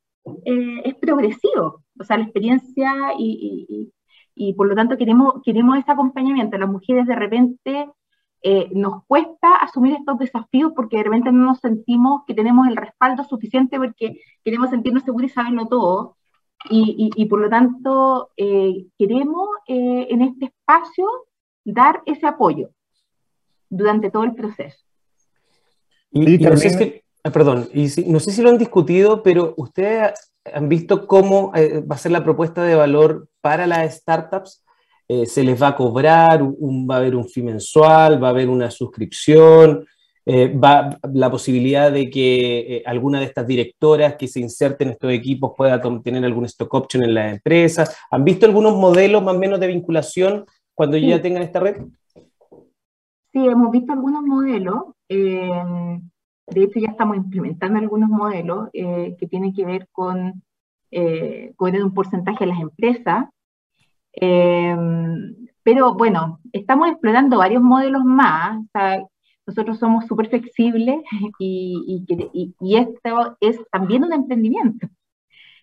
[0.46, 3.92] eh, es progresivo, o sea, la experiencia y,
[4.36, 6.58] y, por lo tanto queremos, queremos ese acompañamiento.
[6.58, 7.90] Las mujeres de repente
[8.42, 12.76] eh, nos cuesta asumir estos desafíos porque de repente no nos sentimos que tenemos el
[12.76, 16.16] respaldo suficiente porque queremos sentirnos seguros y saberlo todo.
[16.70, 21.08] Y, y, por lo tanto, eh, queremos en este espacio
[21.64, 22.72] dar ese apoyo
[23.70, 24.84] durante todo el proceso.
[26.12, 30.14] Y, no sé si, ah, perdón, y no sé si lo han discutido, pero ustedes
[30.52, 34.64] han visto cómo eh, va a ser la propuesta de valor para las startups.
[35.10, 38.48] Eh, se les va a cobrar, va a haber un fee mensual, va a haber
[38.48, 39.86] una suscripción,
[40.26, 45.12] eh, va la posibilidad de que alguna de estas directoras que se inserten en estos
[45.12, 47.90] equipos pueda tener algún stock option en la empresa.
[48.12, 50.46] ¿Han visto algunos modelos más o menos de vinculación
[50.76, 51.78] cuando ya tengan esta red?
[53.32, 54.84] Sí, hemos visto algunos modelos.
[55.08, 56.00] Eh,
[56.48, 60.42] de hecho, ya estamos implementando algunos modelos eh, que tienen que ver con
[60.92, 63.26] eh, un porcentaje de las empresas.
[65.64, 68.60] Pero bueno, estamos explorando varios modelos más.
[69.46, 71.02] nosotros somos súper flexibles
[71.40, 72.06] y,
[72.78, 74.88] esto es también un emprendimiento.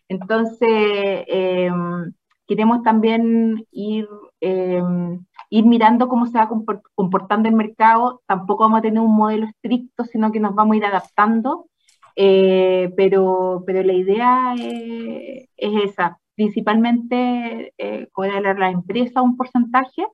[0.09, 2.13] Entonces, em,
[2.47, 4.09] queremos también ir,
[4.41, 6.49] em, ir mirando cómo se va
[6.95, 8.23] comportando el mercado.
[8.27, 11.67] Tampoco vamos a tener un modelo estricto, sino que nos vamos a ir adaptando.
[12.17, 20.07] Eh, pero, pero la idea es, esa, principalmente eh, cobrar la empresa un porcentaje.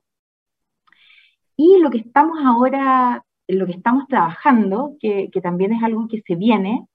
[1.57, 6.23] Y lo que estamos ahora, lo que estamos trabajando, que, que también es algo que
[6.27, 6.87] se viene,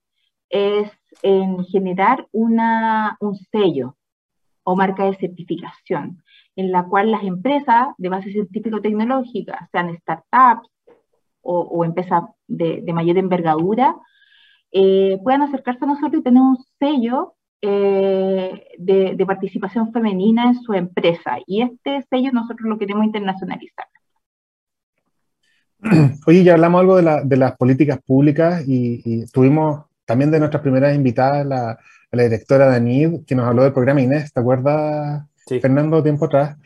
[0.50, 0.90] es
[1.22, 3.98] en generar una, un sello
[4.63, 6.24] o marca de certificación,
[6.56, 10.70] en la cual las empresas de base científico-tecnológica, sean startups
[11.42, 13.96] o, empresas de, mayor envergadura,
[14.74, 20.62] eh, puedan acercarse a nosotros y tener un sello eh, de, de, participación femenina en
[20.62, 21.38] su empresa.
[21.46, 23.86] Y este sello nosotros lo queremos internacionalizar.
[26.28, 30.39] Oye, ya hablamos algo de, la, de las políticas públicas y, y, tuvimos también de
[30.39, 31.78] nuestras primeras invitadas la,
[32.12, 36.58] la directora Danid, que nos habló del programa Inés, ¿te acuerdas, Fernando, tiempo atrás?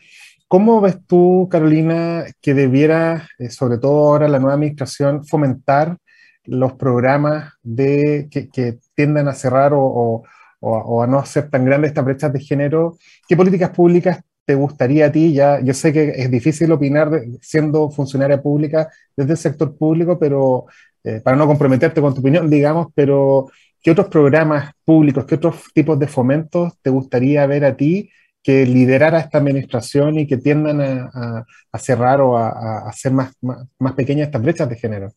[0.48, 5.96] ¿Cómo ves tú, Carolina, que debiera, eh, sobre todo ahora la nueva administración, fomentar
[6.44, 10.24] los programas de, que, que tiendan a cerrar o, o,
[10.62, 12.96] a no hacer tan grandes estas brechas de género?
[13.28, 15.32] ¿Qué políticas públicas te gustaría a ti?
[15.32, 20.66] Ya, yo sé que es difícil opinar siendo funcionaria pública desde el sector público, pero
[21.04, 23.50] eh, para no comprometerte con tu opinión, digamos, pero
[23.82, 28.10] ¿qué otros programas públicos, qué otros tipos de fomentos te gustaría ver a ti
[28.42, 31.44] que liderara esta administración y que tiendan a,
[31.78, 35.12] cerrar o a, hacer más, más, pequeñas estas brechas de género?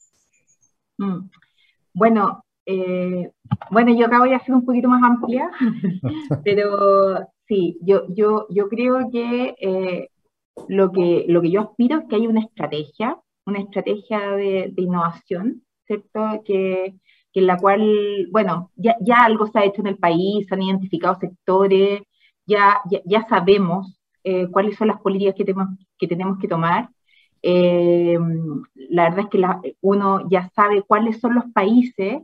[0.97, 1.29] Mm.
[1.93, 3.32] Bueno, eh,
[3.71, 5.49] bueno, yo acá voy a ser un poquito más amplia,
[6.43, 10.10] pero sí, yo, yo, yo creo que, eh,
[10.69, 15.63] lo que lo que yo aspiro es que haya una estrategia, una estrategia de, innovación
[15.86, 16.41] ¿cierto?
[16.45, 16.95] Que,
[17.34, 20.56] que, en la cual, bueno, ya, ya, algo se ha hecho en el país, se
[20.56, 22.01] han identificado sectores,
[22.45, 26.89] ya, ya, sabemos eh, cuáles son las políticas que tenemos que, tomar.
[27.43, 32.21] La verdad es que uno ya sabe cuáles son los países,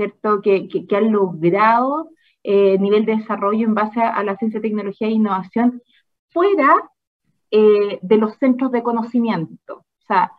[0.00, 2.10] ¿cierto?, que, que, han logrado
[2.42, 5.82] eh, nivel de desarrollo en base a, la ciencia, tecnología e innovación
[6.30, 6.74] fuera
[7.50, 9.78] de los centros de conocimiento.
[9.78, 10.30] O sea,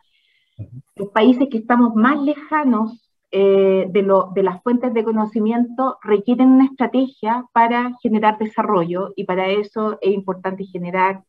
[0.96, 6.50] los países que estamos más lejanos eh, de, lo, de, las fuentes de conocimiento requieren
[6.50, 11.24] una estrategia para generar desarrollo y para eso es importante generar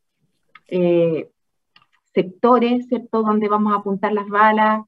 [0.67, 1.29] eh,
[2.13, 4.83] sectores, ¿cierto?, donde vamos a apuntar las balas,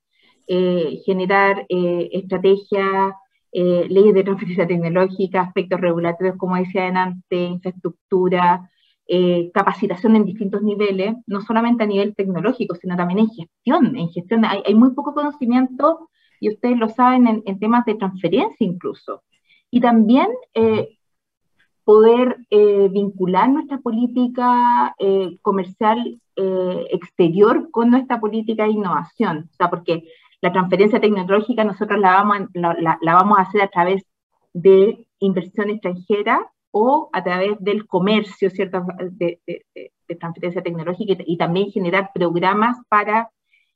[0.48, 3.14] eh, generar estrategias,
[3.56, 8.70] leyes de transferencia tecnológica, aspectos regulatorios, como decía antes, infraestructura,
[9.08, 13.96] eh, capacitación en distintos niveles, no solamente a nivel tecnológico, sino también en gestión.
[13.96, 19.22] En gestión hay, muy poco conocimiento, y ustedes lo saben, en, temas de transferencia incluso.
[19.70, 20.98] Y también eh,
[21.84, 24.96] poder eh, vincular nuestra política
[25.42, 29.50] comercial exterior con nuestra política de innovación.
[29.52, 30.04] O sea, porque
[30.46, 34.04] la transferencia tecnológica nosotros la vamos, la, la vamos a hacer a través
[34.54, 38.86] de inversión extranjera o a través del comercio, ¿cierto?
[39.12, 39.40] De,
[40.20, 43.32] transferencia tecnológica y, también generar programas para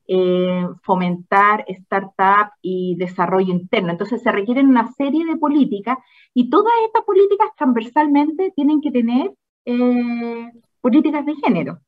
[0.08, 3.90] eh, fomentar startup y desarrollo interno.
[3.90, 5.98] Entonces se requieren una serie de políticas
[6.36, 9.32] y todas estas políticas transversalmente tienen que tener
[9.66, 11.80] eh, políticas de género.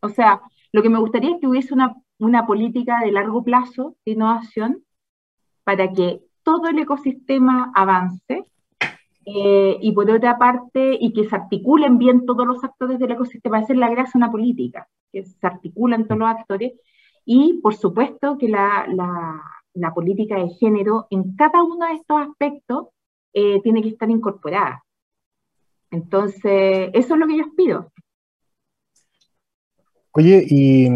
[0.00, 0.40] O sea,
[0.72, 4.84] lo que me gustaría es que hubiese una, una política de largo plazo de innovación
[5.64, 8.44] para que todo el ecosistema avance
[9.24, 13.60] eh, y por otra parte, y que se articulen bien todos los actores del ecosistema,
[13.60, 16.72] esa es la gracia una política, que se articulan todos los actores,
[17.24, 18.86] y por supuesto que la,
[19.74, 22.88] la, política de género en cada uno de estos aspectos
[23.32, 24.84] eh, tiene que estar incorporada.
[25.90, 27.92] Entonces, eso es lo que yo pido.
[30.12, 30.88] Oye, y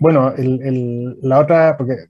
[0.00, 2.06] bueno, el, la otra, porque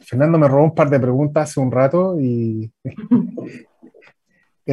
[0.00, 2.70] Fernando me robó un par de preguntas hace un rato y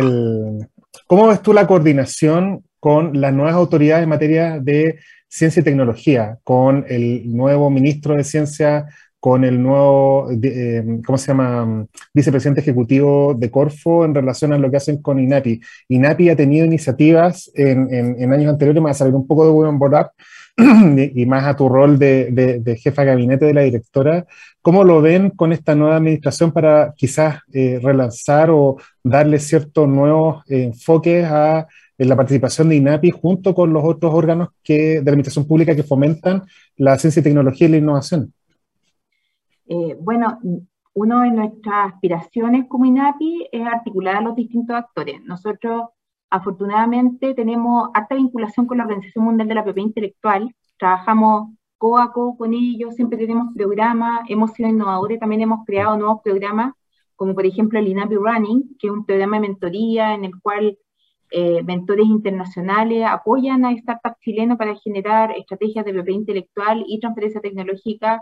[1.07, 6.39] ¿cómo ves tú la coordinación con las nuevas autoridades en materia de ciencia y tecnología,
[6.43, 8.87] con el nuevo ministro de Ciencia,
[9.19, 14.71] con el nuevo, eh, ¿cómo se llama?, vicepresidente ejecutivo de Corfo en relación a lo
[14.71, 15.61] que hacen con INAPI.
[15.89, 19.77] INAPI ha tenido iniciativas en, años anteriores, me va a salir un poco de Women
[21.15, 24.25] y más a tu rol de, jefa de gabinete de la directora,
[24.61, 30.43] ¿cómo lo ven con esta nueva administración para quizás eh, relanzar o darle ciertos nuevos
[30.49, 31.67] enfoques a
[31.99, 35.83] en la participación de INAPI junto con los otros órganos de la administración pública que
[35.83, 36.43] fomentan
[36.77, 38.33] la ciencia y tecnología y la innovación?
[39.67, 40.39] Eh, bueno,
[40.93, 45.21] una de nuestras aspiraciones como INAPI es articular a los distintos actores.
[45.23, 45.89] Nosotros,
[46.29, 52.11] afortunadamente, tenemos alta vinculación con la Organización Mundial de la Propiedad Intelectual, trabajamos co a
[52.11, 56.73] co con ellos, siempre tenemos programas, hemos sido innovadores, también hemos creado nuevos programas,
[57.15, 60.77] como por ejemplo el INAPI Running, que es un programa de mentoría en el cual
[61.31, 67.41] eh, mentores internacionales apoyan a startups chilenos para generar estrategias de propiedad intelectual y transferencia
[67.41, 68.21] tecnológica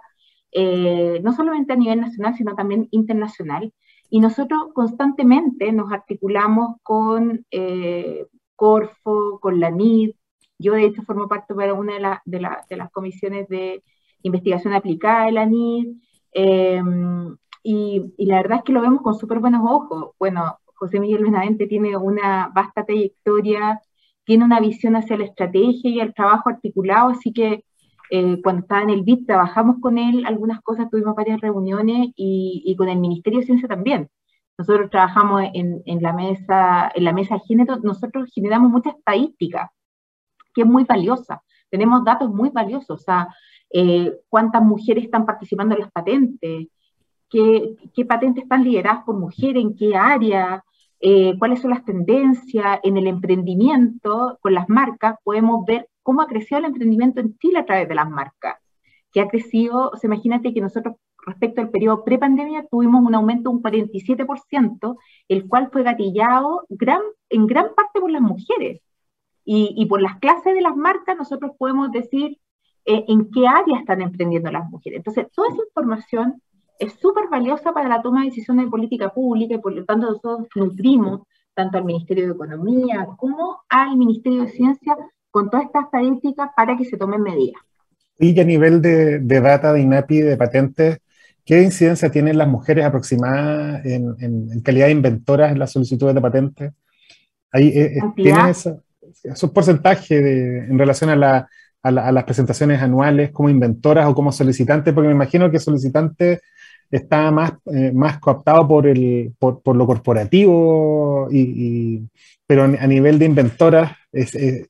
[0.51, 3.73] eh, no solamente a nivel nacional, sino también internacional.
[4.09, 10.11] Y nosotros constantemente nos articulamos con eh, Corfo, con la NID.
[10.59, 13.83] Yo, de hecho, formo parte de una de, las comisiones de
[14.23, 15.95] investigación aplicada de la NID.
[16.31, 20.11] Em, y, la verdad es que lo vemos con súper buenos ojos.
[20.19, 23.81] Bueno, José Miguel Benavente tiene una vasta trayectoria,
[24.23, 27.65] tiene una visión hacia la estrategia y el trabajo articulado, así que
[28.09, 32.75] eh, cuando estaba en el BIT trabajamos con él algunas cosas, tuvimos varias reuniones y,
[32.77, 34.09] con el Ministerio de Ciencia también.
[34.57, 39.71] Nosotros trabajamos en, la mesa, en la mesa de género, nosotros generamos mucha estadística,
[40.53, 41.43] que es muy valiosa.
[41.69, 43.27] Tenemos datos muy valiosos, o sea,
[43.69, 46.67] eh, cuántas mujeres están participando en las patentes,
[47.29, 50.63] qué, qué patentes están lideradas por mujeres, en qué área,
[50.99, 56.27] eh, cuáles son las tendencias en el emprendimiento con las marcas, podemos ver cómo ha
[56.27, 58.55] crecido el emprendimiento en Chile a través de las marcas,
[59.11, 60.95] que ha crecido, o sea, imagínate que nosotros
[61.25, 64.95] respecto al periodo prepandemia tuvimos un aumento de un 47%,
[65.27, 68.79] el cual fue gatillado en gran parte por las mujeres.
[69.43, 72.37] Y, por las clases de las marcas nosotros podemos decir
[72.85, 74.99] eh, en qué área están emprendiendo las mujeres.
[74.99, 76.41] Entonces, toda esa información
[76.79, 80.07] es súper valiosa para la toma de decisiones de política pública y por lo tanto
[80.07, 84.95] nosotros nutrimos tanto al Ministerio de Economía como al Ministerio de Ciencia
[85.37, 87.61] con todas estas estadísticas para que se tomen medidas.
[88.17, 90.97] Y a nivel de, data de INAPI, de patentes,
[91.45, 96.73] ¿qué incidencia tienen las mujeres aproximadas en, calidad de inventoras en las solicitudes de patentes?
[97.51, 98.67] Ahí, eh, eh, ¿Tienes
[99.23, 101.47] esos porcentajes en relación a,
[101.83, 104.91] las presentaciones anuales como inventoras o como solicitantes?
[104.91, 106.41] Porque me imagino que solicitantes
[106.89, 112.01] está más, eh, más cooptado por, el, por, por lo corporativo, y,
[112.47, 113.91] pero a nivel de inventoras,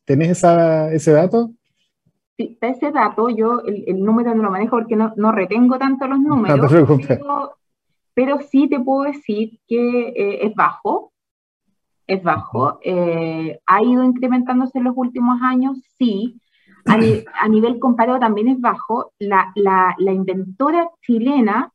[0.06, 1.52] ¿tenés esa, ese dato?
[2.38, 5.80] Sí, está ese dato, yo el, el, número no lo manejo porque no, no retengo
[5.80, 6.72] tanto los números,
[7.08, 7.58] pero,
[8.14, 11.14] pero, sí te puedo decir que eh, es bajo,
[12.06, 16.40] es bajo, eh, ha ido incrementándose en los últimos años, sí,
[16.86, 17.00] a,
[17.42, 21.72] a nivel comparado también es bajo, la, la, la inventora chilena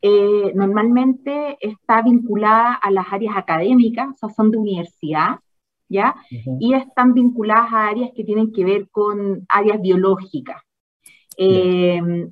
[0.00, 5.40] eh, normalmente está vinculada a las áreas académicas, o sea, son de universidad,
[5.88, 6.14] ¿ya?
[6.60, 10.62] Y están vinculadas a áreas que tienen que ver con áreas biológicas.
[11.36, 12.30] Eh,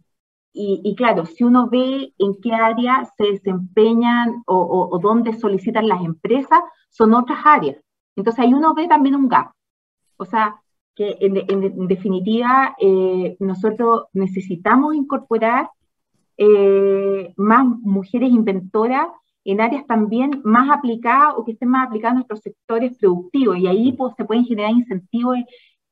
[0.59, 6.61] y, claro, si uno ve en qué área se desempeñan o, dónde solicitan las empresas,
[6.88, 7.76] son otras áreas.
[8.16, 9.52] Entonces ahí uno ve también un gap.
[10.16, 10.62] O sea,
[10.94, 15.68] que en, definitiva eh, nosotros necesitamos incorporar
[16.38, 19.09] eh, más mujeres inventoras
[19.51, 23.59] en áreas también más aplicadas o que estén más aplicadas en nuestros sectores productivos.
[23.59, 25.38] Y ahí pues, se pueden generar incentivos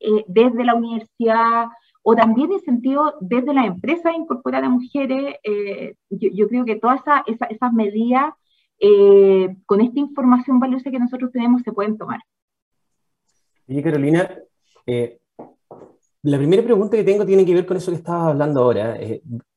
[0.01, 1.67] eh, desde la universidad
[2.03, 5.37] o también incentivos desde las empresas a incorporar a mujeres.
[5.43, 8.35] Eh, yo, creo que todas esas medidas,
[9.65, 12.21] con esta información valiosa que nosotros tenemos, se pueden tomar.
[13.67, 14.29] Y Carolina,
[16.25, 18.99] la primera pregunta que tengo tiene que ver con eso que estabas hablando ahora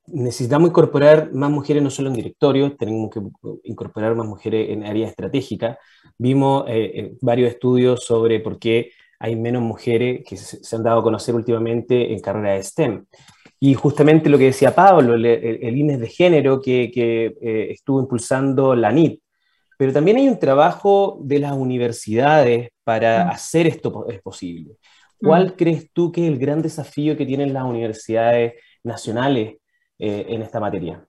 [0.07, 3.21] necesitamos incorporar más mujeres no solo en directorio, tenemos que
[3.63, 5.77] incorporar más mujeres en áreas estratégicas.
[6.17, 10.99] Vimos eh, eh, varios estudios sobre por qué hay menos mujeres que se, han dado
[10.99, 13.05] a conocer últimamente en carrera de STEM.
[13.59, 18.75] Y justamente lo que decía Pablo, el, el, INES de género que, eh, estuvo impulsando
[18.75, 19.21] la NIT.
[19.77, 23.29] Pero también hay un trabajo de las universidades para mm.
[23.29, 24.77] hacer esto es posible.
[25.19, 25.51] ¿Cuál mm.
[25.57, 28.53] crees tú que es el gran desafío que tienen las universidades
[28.83, 29.57] nacionales
[29.99, 31.05] eh, en esta materia?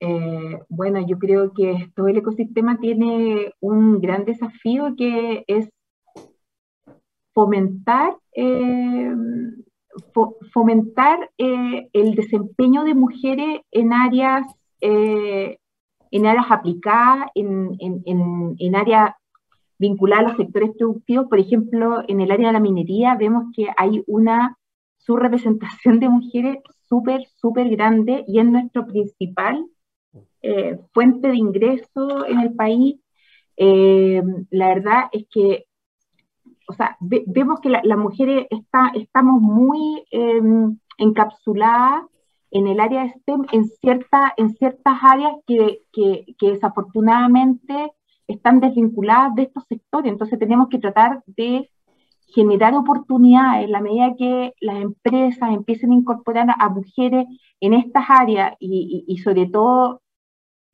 [0.00, 5.68] Eh, bueno, yo creo que todo el ecosistema tiene un gran desafío que es
[7.34, 9.12] fomentar, eh,
[10.52, 14.46] fomentar el desempeño de mujeres en áreas,
[14.80, 19.12] en áreas aplicadas, en, en, en áreas
[19.78, 21.26] vinculadas a los sectores productivos.
[21.28, 24.56] Por ejemplo, en el área de la minería vemos que hay una
[25.00, 29.66] su representación de mujeres súper, súper grande y es nuestro principal
[30.42, 32.96] eh, fuente de ingreso en el país.
[33.56, 35.66] eh, la verdad es que,
[36.68, 42.04] o sea, vemos que las mujeres está, estamos muy em, encapsuladas
[42.52, 47.92] en el área de STEM en, cierta, en ciertas áreas que, que, que desafortunadamente
[48.26, 50.12] están desvinculadas de estos sectores.
[50.12, 51.68] Entonces tenemos que tratar de
[52.34, 57.26] generar oportunidades en la medida que las empresas empiecen a incorporar a, mujeres
[57.60, 60.02] en estas áreas y, sobre todo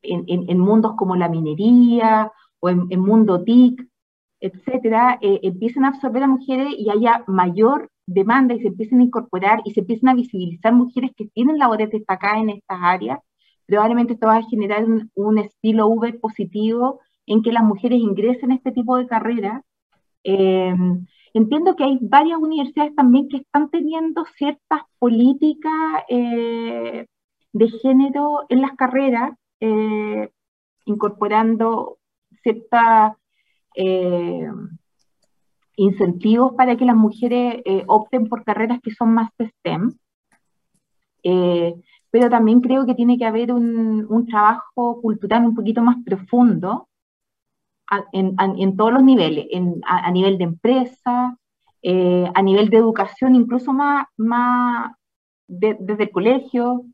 [0.03, 2.31] en, mundos como la minería
[2.61, 3.89] o en, mundo TIC,
[4.41, 9.05] etcétera, eh, empiecen a absorber a mujeres y haya mayor demanda y se empiecen a
[9.05, 13.19] incorporar y se empiecen a visibilizar mujeres que tienen labores destacadas en estas áreas,
[13.67, 14.85] probablemente esto va a generar
[15.15, 19.63] un, estilo Uber positivo en que las mujeres ingresen a este tipo de carreras.
[20.23, 20.75] Eh,
[21.37, 25.73] entiendo que hay varias universidades también que están teniendo ciertas políticas
[26.09, 27.07] eh,
[27.53, 30.31] de género en las carreras, eh,
[30.87, 31.99] incorporando
[32.43, 32.81] ciertos
[35.77, 39.93] incentivos para que las mujeres opten por carreras que son más STEM.
[42.11, 46.89] pero también creo que tiene que haber un trabajo cultural un poquito más profundo
[48.13, 49.47] en, todos los niveles,
[49.85, 51.39] a, nivel de empresa,
[51.83, 54.93] eh, a nivel de educación, incluso más, más
[55.47, 56.85] desde el colegio.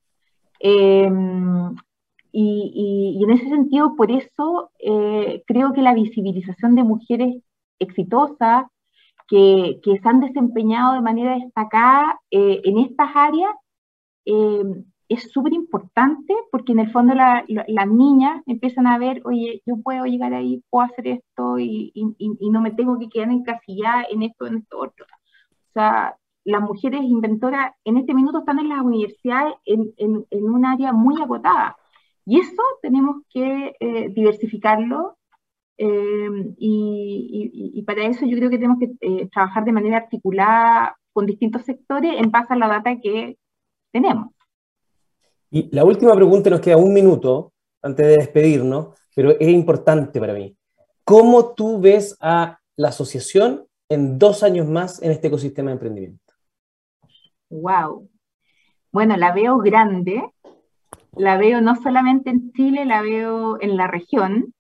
[0.61, 1.75] Em,
[2.33, 7.43] y, en ese sentido, por eso eh, creo que la visibilización de mujeres
[7.79, 8.67] exitosas
[9.29, 13.51] que, que se han desempeñado de manera destacada eh, en estas áreas
[14.25, 19.77] em, es súper importante porque en el fondo las niñas empiezan a ver, oye, yo
[19.83, 21.93] puedo llegar ahí, puedo hacer esto y,
[22.41, 25.07] no me tengo que quedar encasillada en esto, en esto otro.
[25.71, 30.65] O sea, las mujeres inventoras en este minuto están en las universidades en, en, un
[30.65, 31.77] área muy agotada.
[32.25, 35.17] Y eso tenemos que eh, diversificarlo
[35.79, 41.27] eh, y, para eso yo creo que tenemos que eh, trabajar de manera articulada con
[41.27, 43.39] distintos sectores en base a la data que
[43.93, 44.33] tenemos.
[45.55, 50.33] Y la última pregunta, nos queda un minuto antes de despedirnos, pero es importante para
[50.33, 50.57] mí.
[51.05, 56.33] ¿Cómo tú ves a la asociación en dos años más en este ecosistema de emprendimiento?
[57.51, 58.09] Wow.
[58.93, 60.23] Bueno, la veo grande,
[61.17, 64.55] la veo no solamente en Chile, la veo en la región,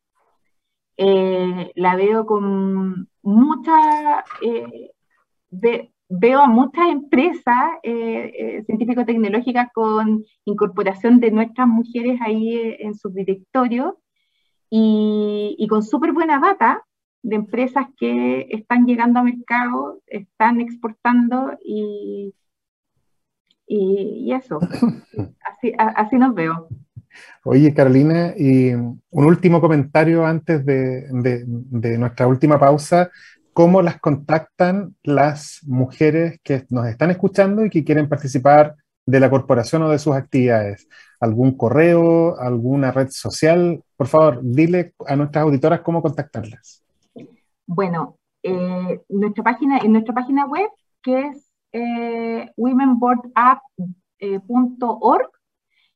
[0.99, 4.91] eh, la veo con mucha eh,
[6.15, 12.95] veo a muchas empresas eh, eh, científico-tecnológicas con incorporación de nuestras mujeres ahí eh, en
[12.95, 13.95] sus directorios
[14.69, 16.83] y, con súper buena data
[17.23, 22.35] de empresas que están llegando a mercado, están exportando y,
[23.67, 24.59] y, eso.
[25.45, 26.69] Así, así nos veo.
[27.45, 33.11] Oye, Carolina, y un último comentario antes de, de, nuestra última pausa
[33.53, 39.31] cómo las contactan las mujeres que nos están escuchando y que quieren participar de la
[39.31, 40.89] corporación o de sus actividades.
[41.21, 43.83] ¿Algún correo, alguna red social?
[43.97, 46.85] Por favor, dile a nuestras auditoras cómo contactarlas.
[47.67, 50.69] Bueno, eh, nuestra página, en nuestra página web,
[51.03, 55.31] que es eh, womenboardapp.org,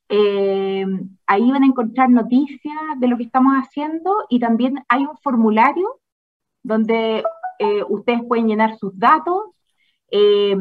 [0.09, 0.87] eh,
[1.27, 5.99] ahí van a encontrar noticias de lo que estamos haciendo y también hay un formulario
[6.63, 7.25] donde
[7.59, 9.51] eh, ustedes pueden llenar sus datos,
[10.11, 10.57] eh,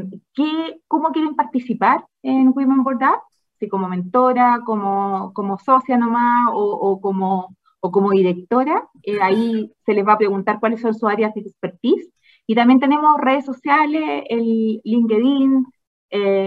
[0.87, 3.21] cómo quieren participar en Women Board Up,
[3.59, 9.93] si como mentora, como, como socia nomás o, como, o como directora, eh, ahí se
[9.93, 12.09] les va a preguntar cuáles son sus áreas de expertise.
[12.47, 15.65] Y también tenemos redes sociales, el LinkedIn,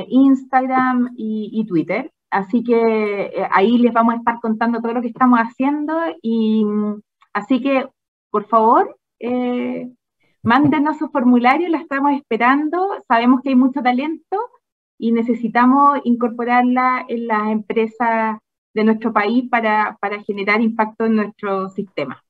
[0.08, 2.12] Instagram y, Twitter.
[2.30, 5.94] Así que ahí les vamos a estar contando todo lo que estamos haciendo.
[6.22, 6.64] Y
[7.32, 7.88] así que,
[8.30, 8.96] por favor,
[10.48, 12.88] Mándenos su formulario, la estamos esperando.
[13.06, 14.38] Sabemos que hay mucho talento
[14.96, 18.38] y necesitamos incorporarla en las empresas
[18.72, 22.24] de nuestro país para, generar impacto en nuestro sistema.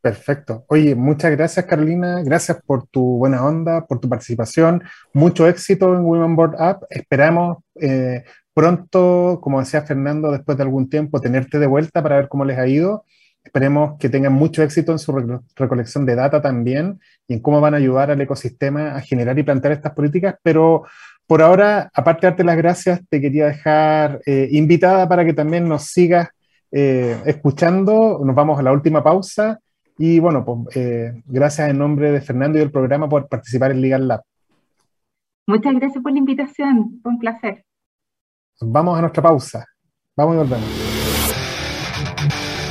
[0.00, 0.64] Perfecto.
[0.68, 6.06] Oye, muchas gracias Carolina, gracias por tu buena onda, por tu participación, mucho éxito en
[6.06, 6.86] Women Board Up.
[6.88, 12.28] Esperamos eh, pronto, como decía Fernando, después de algún tiempo, tenerte de vuelta para ver
[12.28, 13.04] cómo les ha ido
[13.42, 15.12] Esperemos que tengan mucho éxito en su
[15.56, 19.42] recolección de data también y en cómo van a ayudar al ecosistema a generar y
[19.42, 20.36] plantear estas políticas.
[20.42, 20.84] Pero
[21.26, 25.68] por ahora, aparte de darte las gracias, te quería dejar eh, invitada para que también
[25.68, 26.28] nos sigas
[26.70, 28.20] eh, escuchando.
[28.24, 29.58] Nos vamos a la última pausa.
[29.96, 33.80] Y bueno, pues eh, gracias en nombre de Fernando y del programa por participar en
[33.80, 34.22] Legal Lab.
[35.46, 37.00] Muchas gracias por la invitación.
[37.02, 37.64] Fue un placer.
[38.60, 39.66] Vamos a nuestra pausa.
[40.16, 40.79] Vamos y volvemos.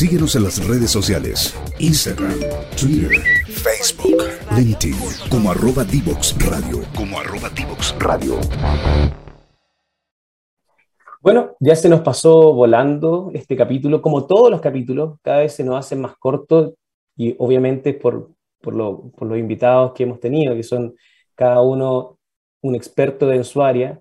[0.00, 2.32] Síguenos en las redes sociales, Instagram,
[2.74, 4.16] Twitter, Facebook,
[4.56, 4.96] LinkedIn,
[5.30, 8.36] como arroba Divox Radio, como arroba Divox Radio.
[11.20, 15.64] Bueno, ya se nos pasó volando este capítulo, como todos los capítulos, cada vez se
[15.64, 16.72] nos hacen más cortos
[17.14, 18.30] y obviamente por,
[18.62, 18.72] por,
[19.10, 20.94] por los invitados que hemos tenido, que son
[21.34, 22.16] cada uno
[22.62, 24.00] un experto de su área.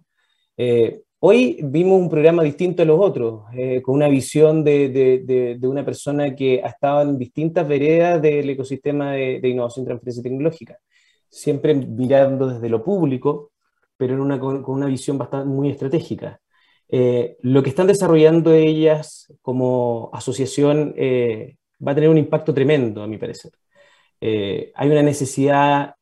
[0.55, 5.83] Eh, Hoy vimos un programa distinto a los otros, eh, con una visión de, una
[5.83, 10.77] persona que ha estado en distintas veredas del ecosistema de, innovación, transferencia tecnológica,
[11.29, 13.51] siempre mirando desde lo público,
[13.97, 16.39] pero en una, con, una visión bastante muy estratégica.
[16.87, 23.03] Eh, lo que están desarrollando ellas como asociación eh, va a tener un impacto tremendo,
[23.03, 23.51] a mi parecer.
[24.21, 25.95] hay una necesidad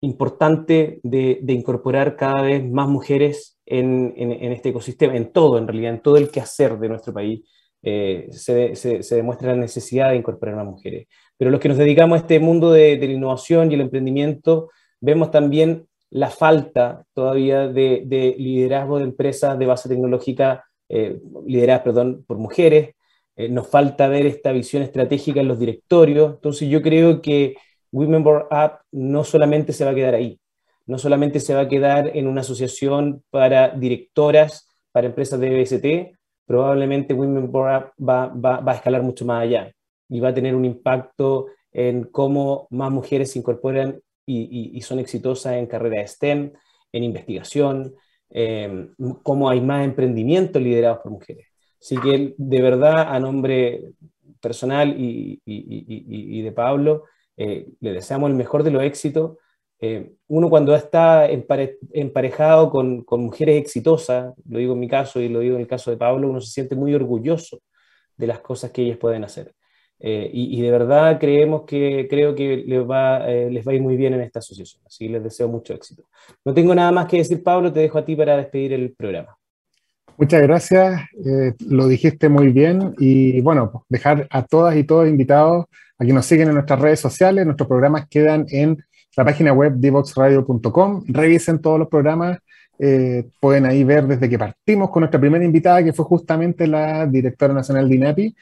[0.00, 6.00] importante de, incorporar cada vez más mujeres en, este ecosistema, en todo en realidad, en
[6.00, 7.42] todo el quehacer de nuestro país,
[7.82, 11.06] eh, se, demuestra la necesidad de incorporar más mujeres.
[11.36, 15.30] Pero los que nos dedicamos a este mundo de, la innovación y el emprendimiento, vemos
[15.30, 22.38] también la falta todavía de, liderazgo de empresas de base tecnológica, eh, lideradas perdón, por
[22.38, 22.94] mujeres.
[23.36, 26.34] Eh, nos falta ver esta visión estratégica en los directorios.
[26.34, 27.56] Entonces yo creo que
[27.92, 30.38] Women Board Up no solamente se va a quedar ahí,
[30.86, 36.18] no solamente se va a quedar en una asociación para directoras, para empresas de BST,
[36.46, 39.72] probablemente Women Board va, va, a escalar mucho más allá
[40.08, 45.54] y va a tener un impacto en cómo más mujeres se incorporan y, son exitosas
[45.54, 46.52] en carreras STEM,
[46.92, 47.94] en investigación,
[48.30, 48.88] eh,
[49.22, 51.46] cómo hay más emprendimientos liderados por mujeres.
[51.80, 53.92] Así que de verdad, a nombre
[54.40, 57.04] personal y, de Pablo,
[57.36, 59.36] eh, le deseamos el mejor de los éxitos
[59.86, 65.40] eh, uno cuando está emparejado con, mujeres exitosas, lo digo en mi caso y lo
[65.40, 67.60] digo en el caso de Pablo, uno se siente muy orgulloso
[68.16, 69.52] de las cosas que ellas pueden hacer.
[70.00, 73.82] Eh, y, de verdad creemos que, creo que les va, eh, les va a ir
[73.82, 76.04] muy bien en esta asociación, así que les deseo mucho éxito.
[76.44, 79.36] No tengo nada más que decir, Pablo, te dejo a ti para despedir el programa.
[80.16, 81.02] Muchas gracias,
[81.66, 85.66] lo dijiste muy bien y bueno, dejar a todas y todos invitados
[85.98, 88.78] a que nos siguen en nuestras redes sociales, nuestros programas quedan en
[89.16, 92.38] la página web divoxradio.com, revisen todos los programas,
[92.78, 97.06] eh, pueden ahí ver desde que partimos con nuestra primera invitada, que fue justamente la
[97.06, 98.36] directora nacional de INAPI.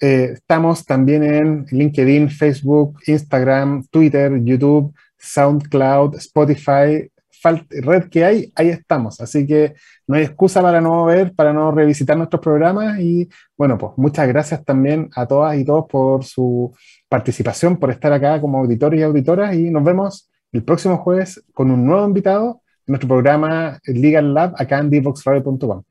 [0.00, 7.10] Eh, estamos también en LinkedIn, Facebook, Instagram, Twitter, YouTube, SoundCloud, Spotify,
[7.42, 9.20] red que hay, ahí estamos.
[9.20, 9.74] Así que
[10.06, 12.98] no hay excusa para no ver, para no revisitar nuestros programas.
[13.00, 16.74] Y bueno, pues muchas gracias también a todas y todos por su
[17.10, 19.54] participación, por estar acá como auditores y auditoras.
[19.54, 24.54] Y nos vemos el próximo jueves con un nuevo invitado en nuestro programa Legal Lab
[24.56, 25.82] acá en divoxradio.com.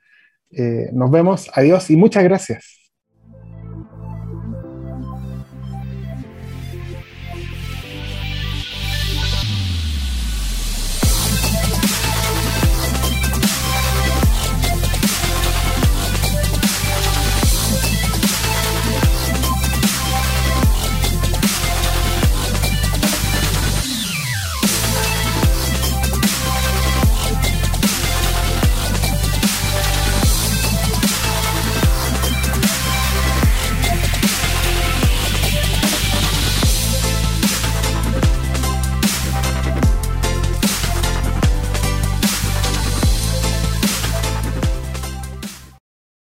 [0.52, 2.79] Eh, nos vemos, adiós y muchas gracias.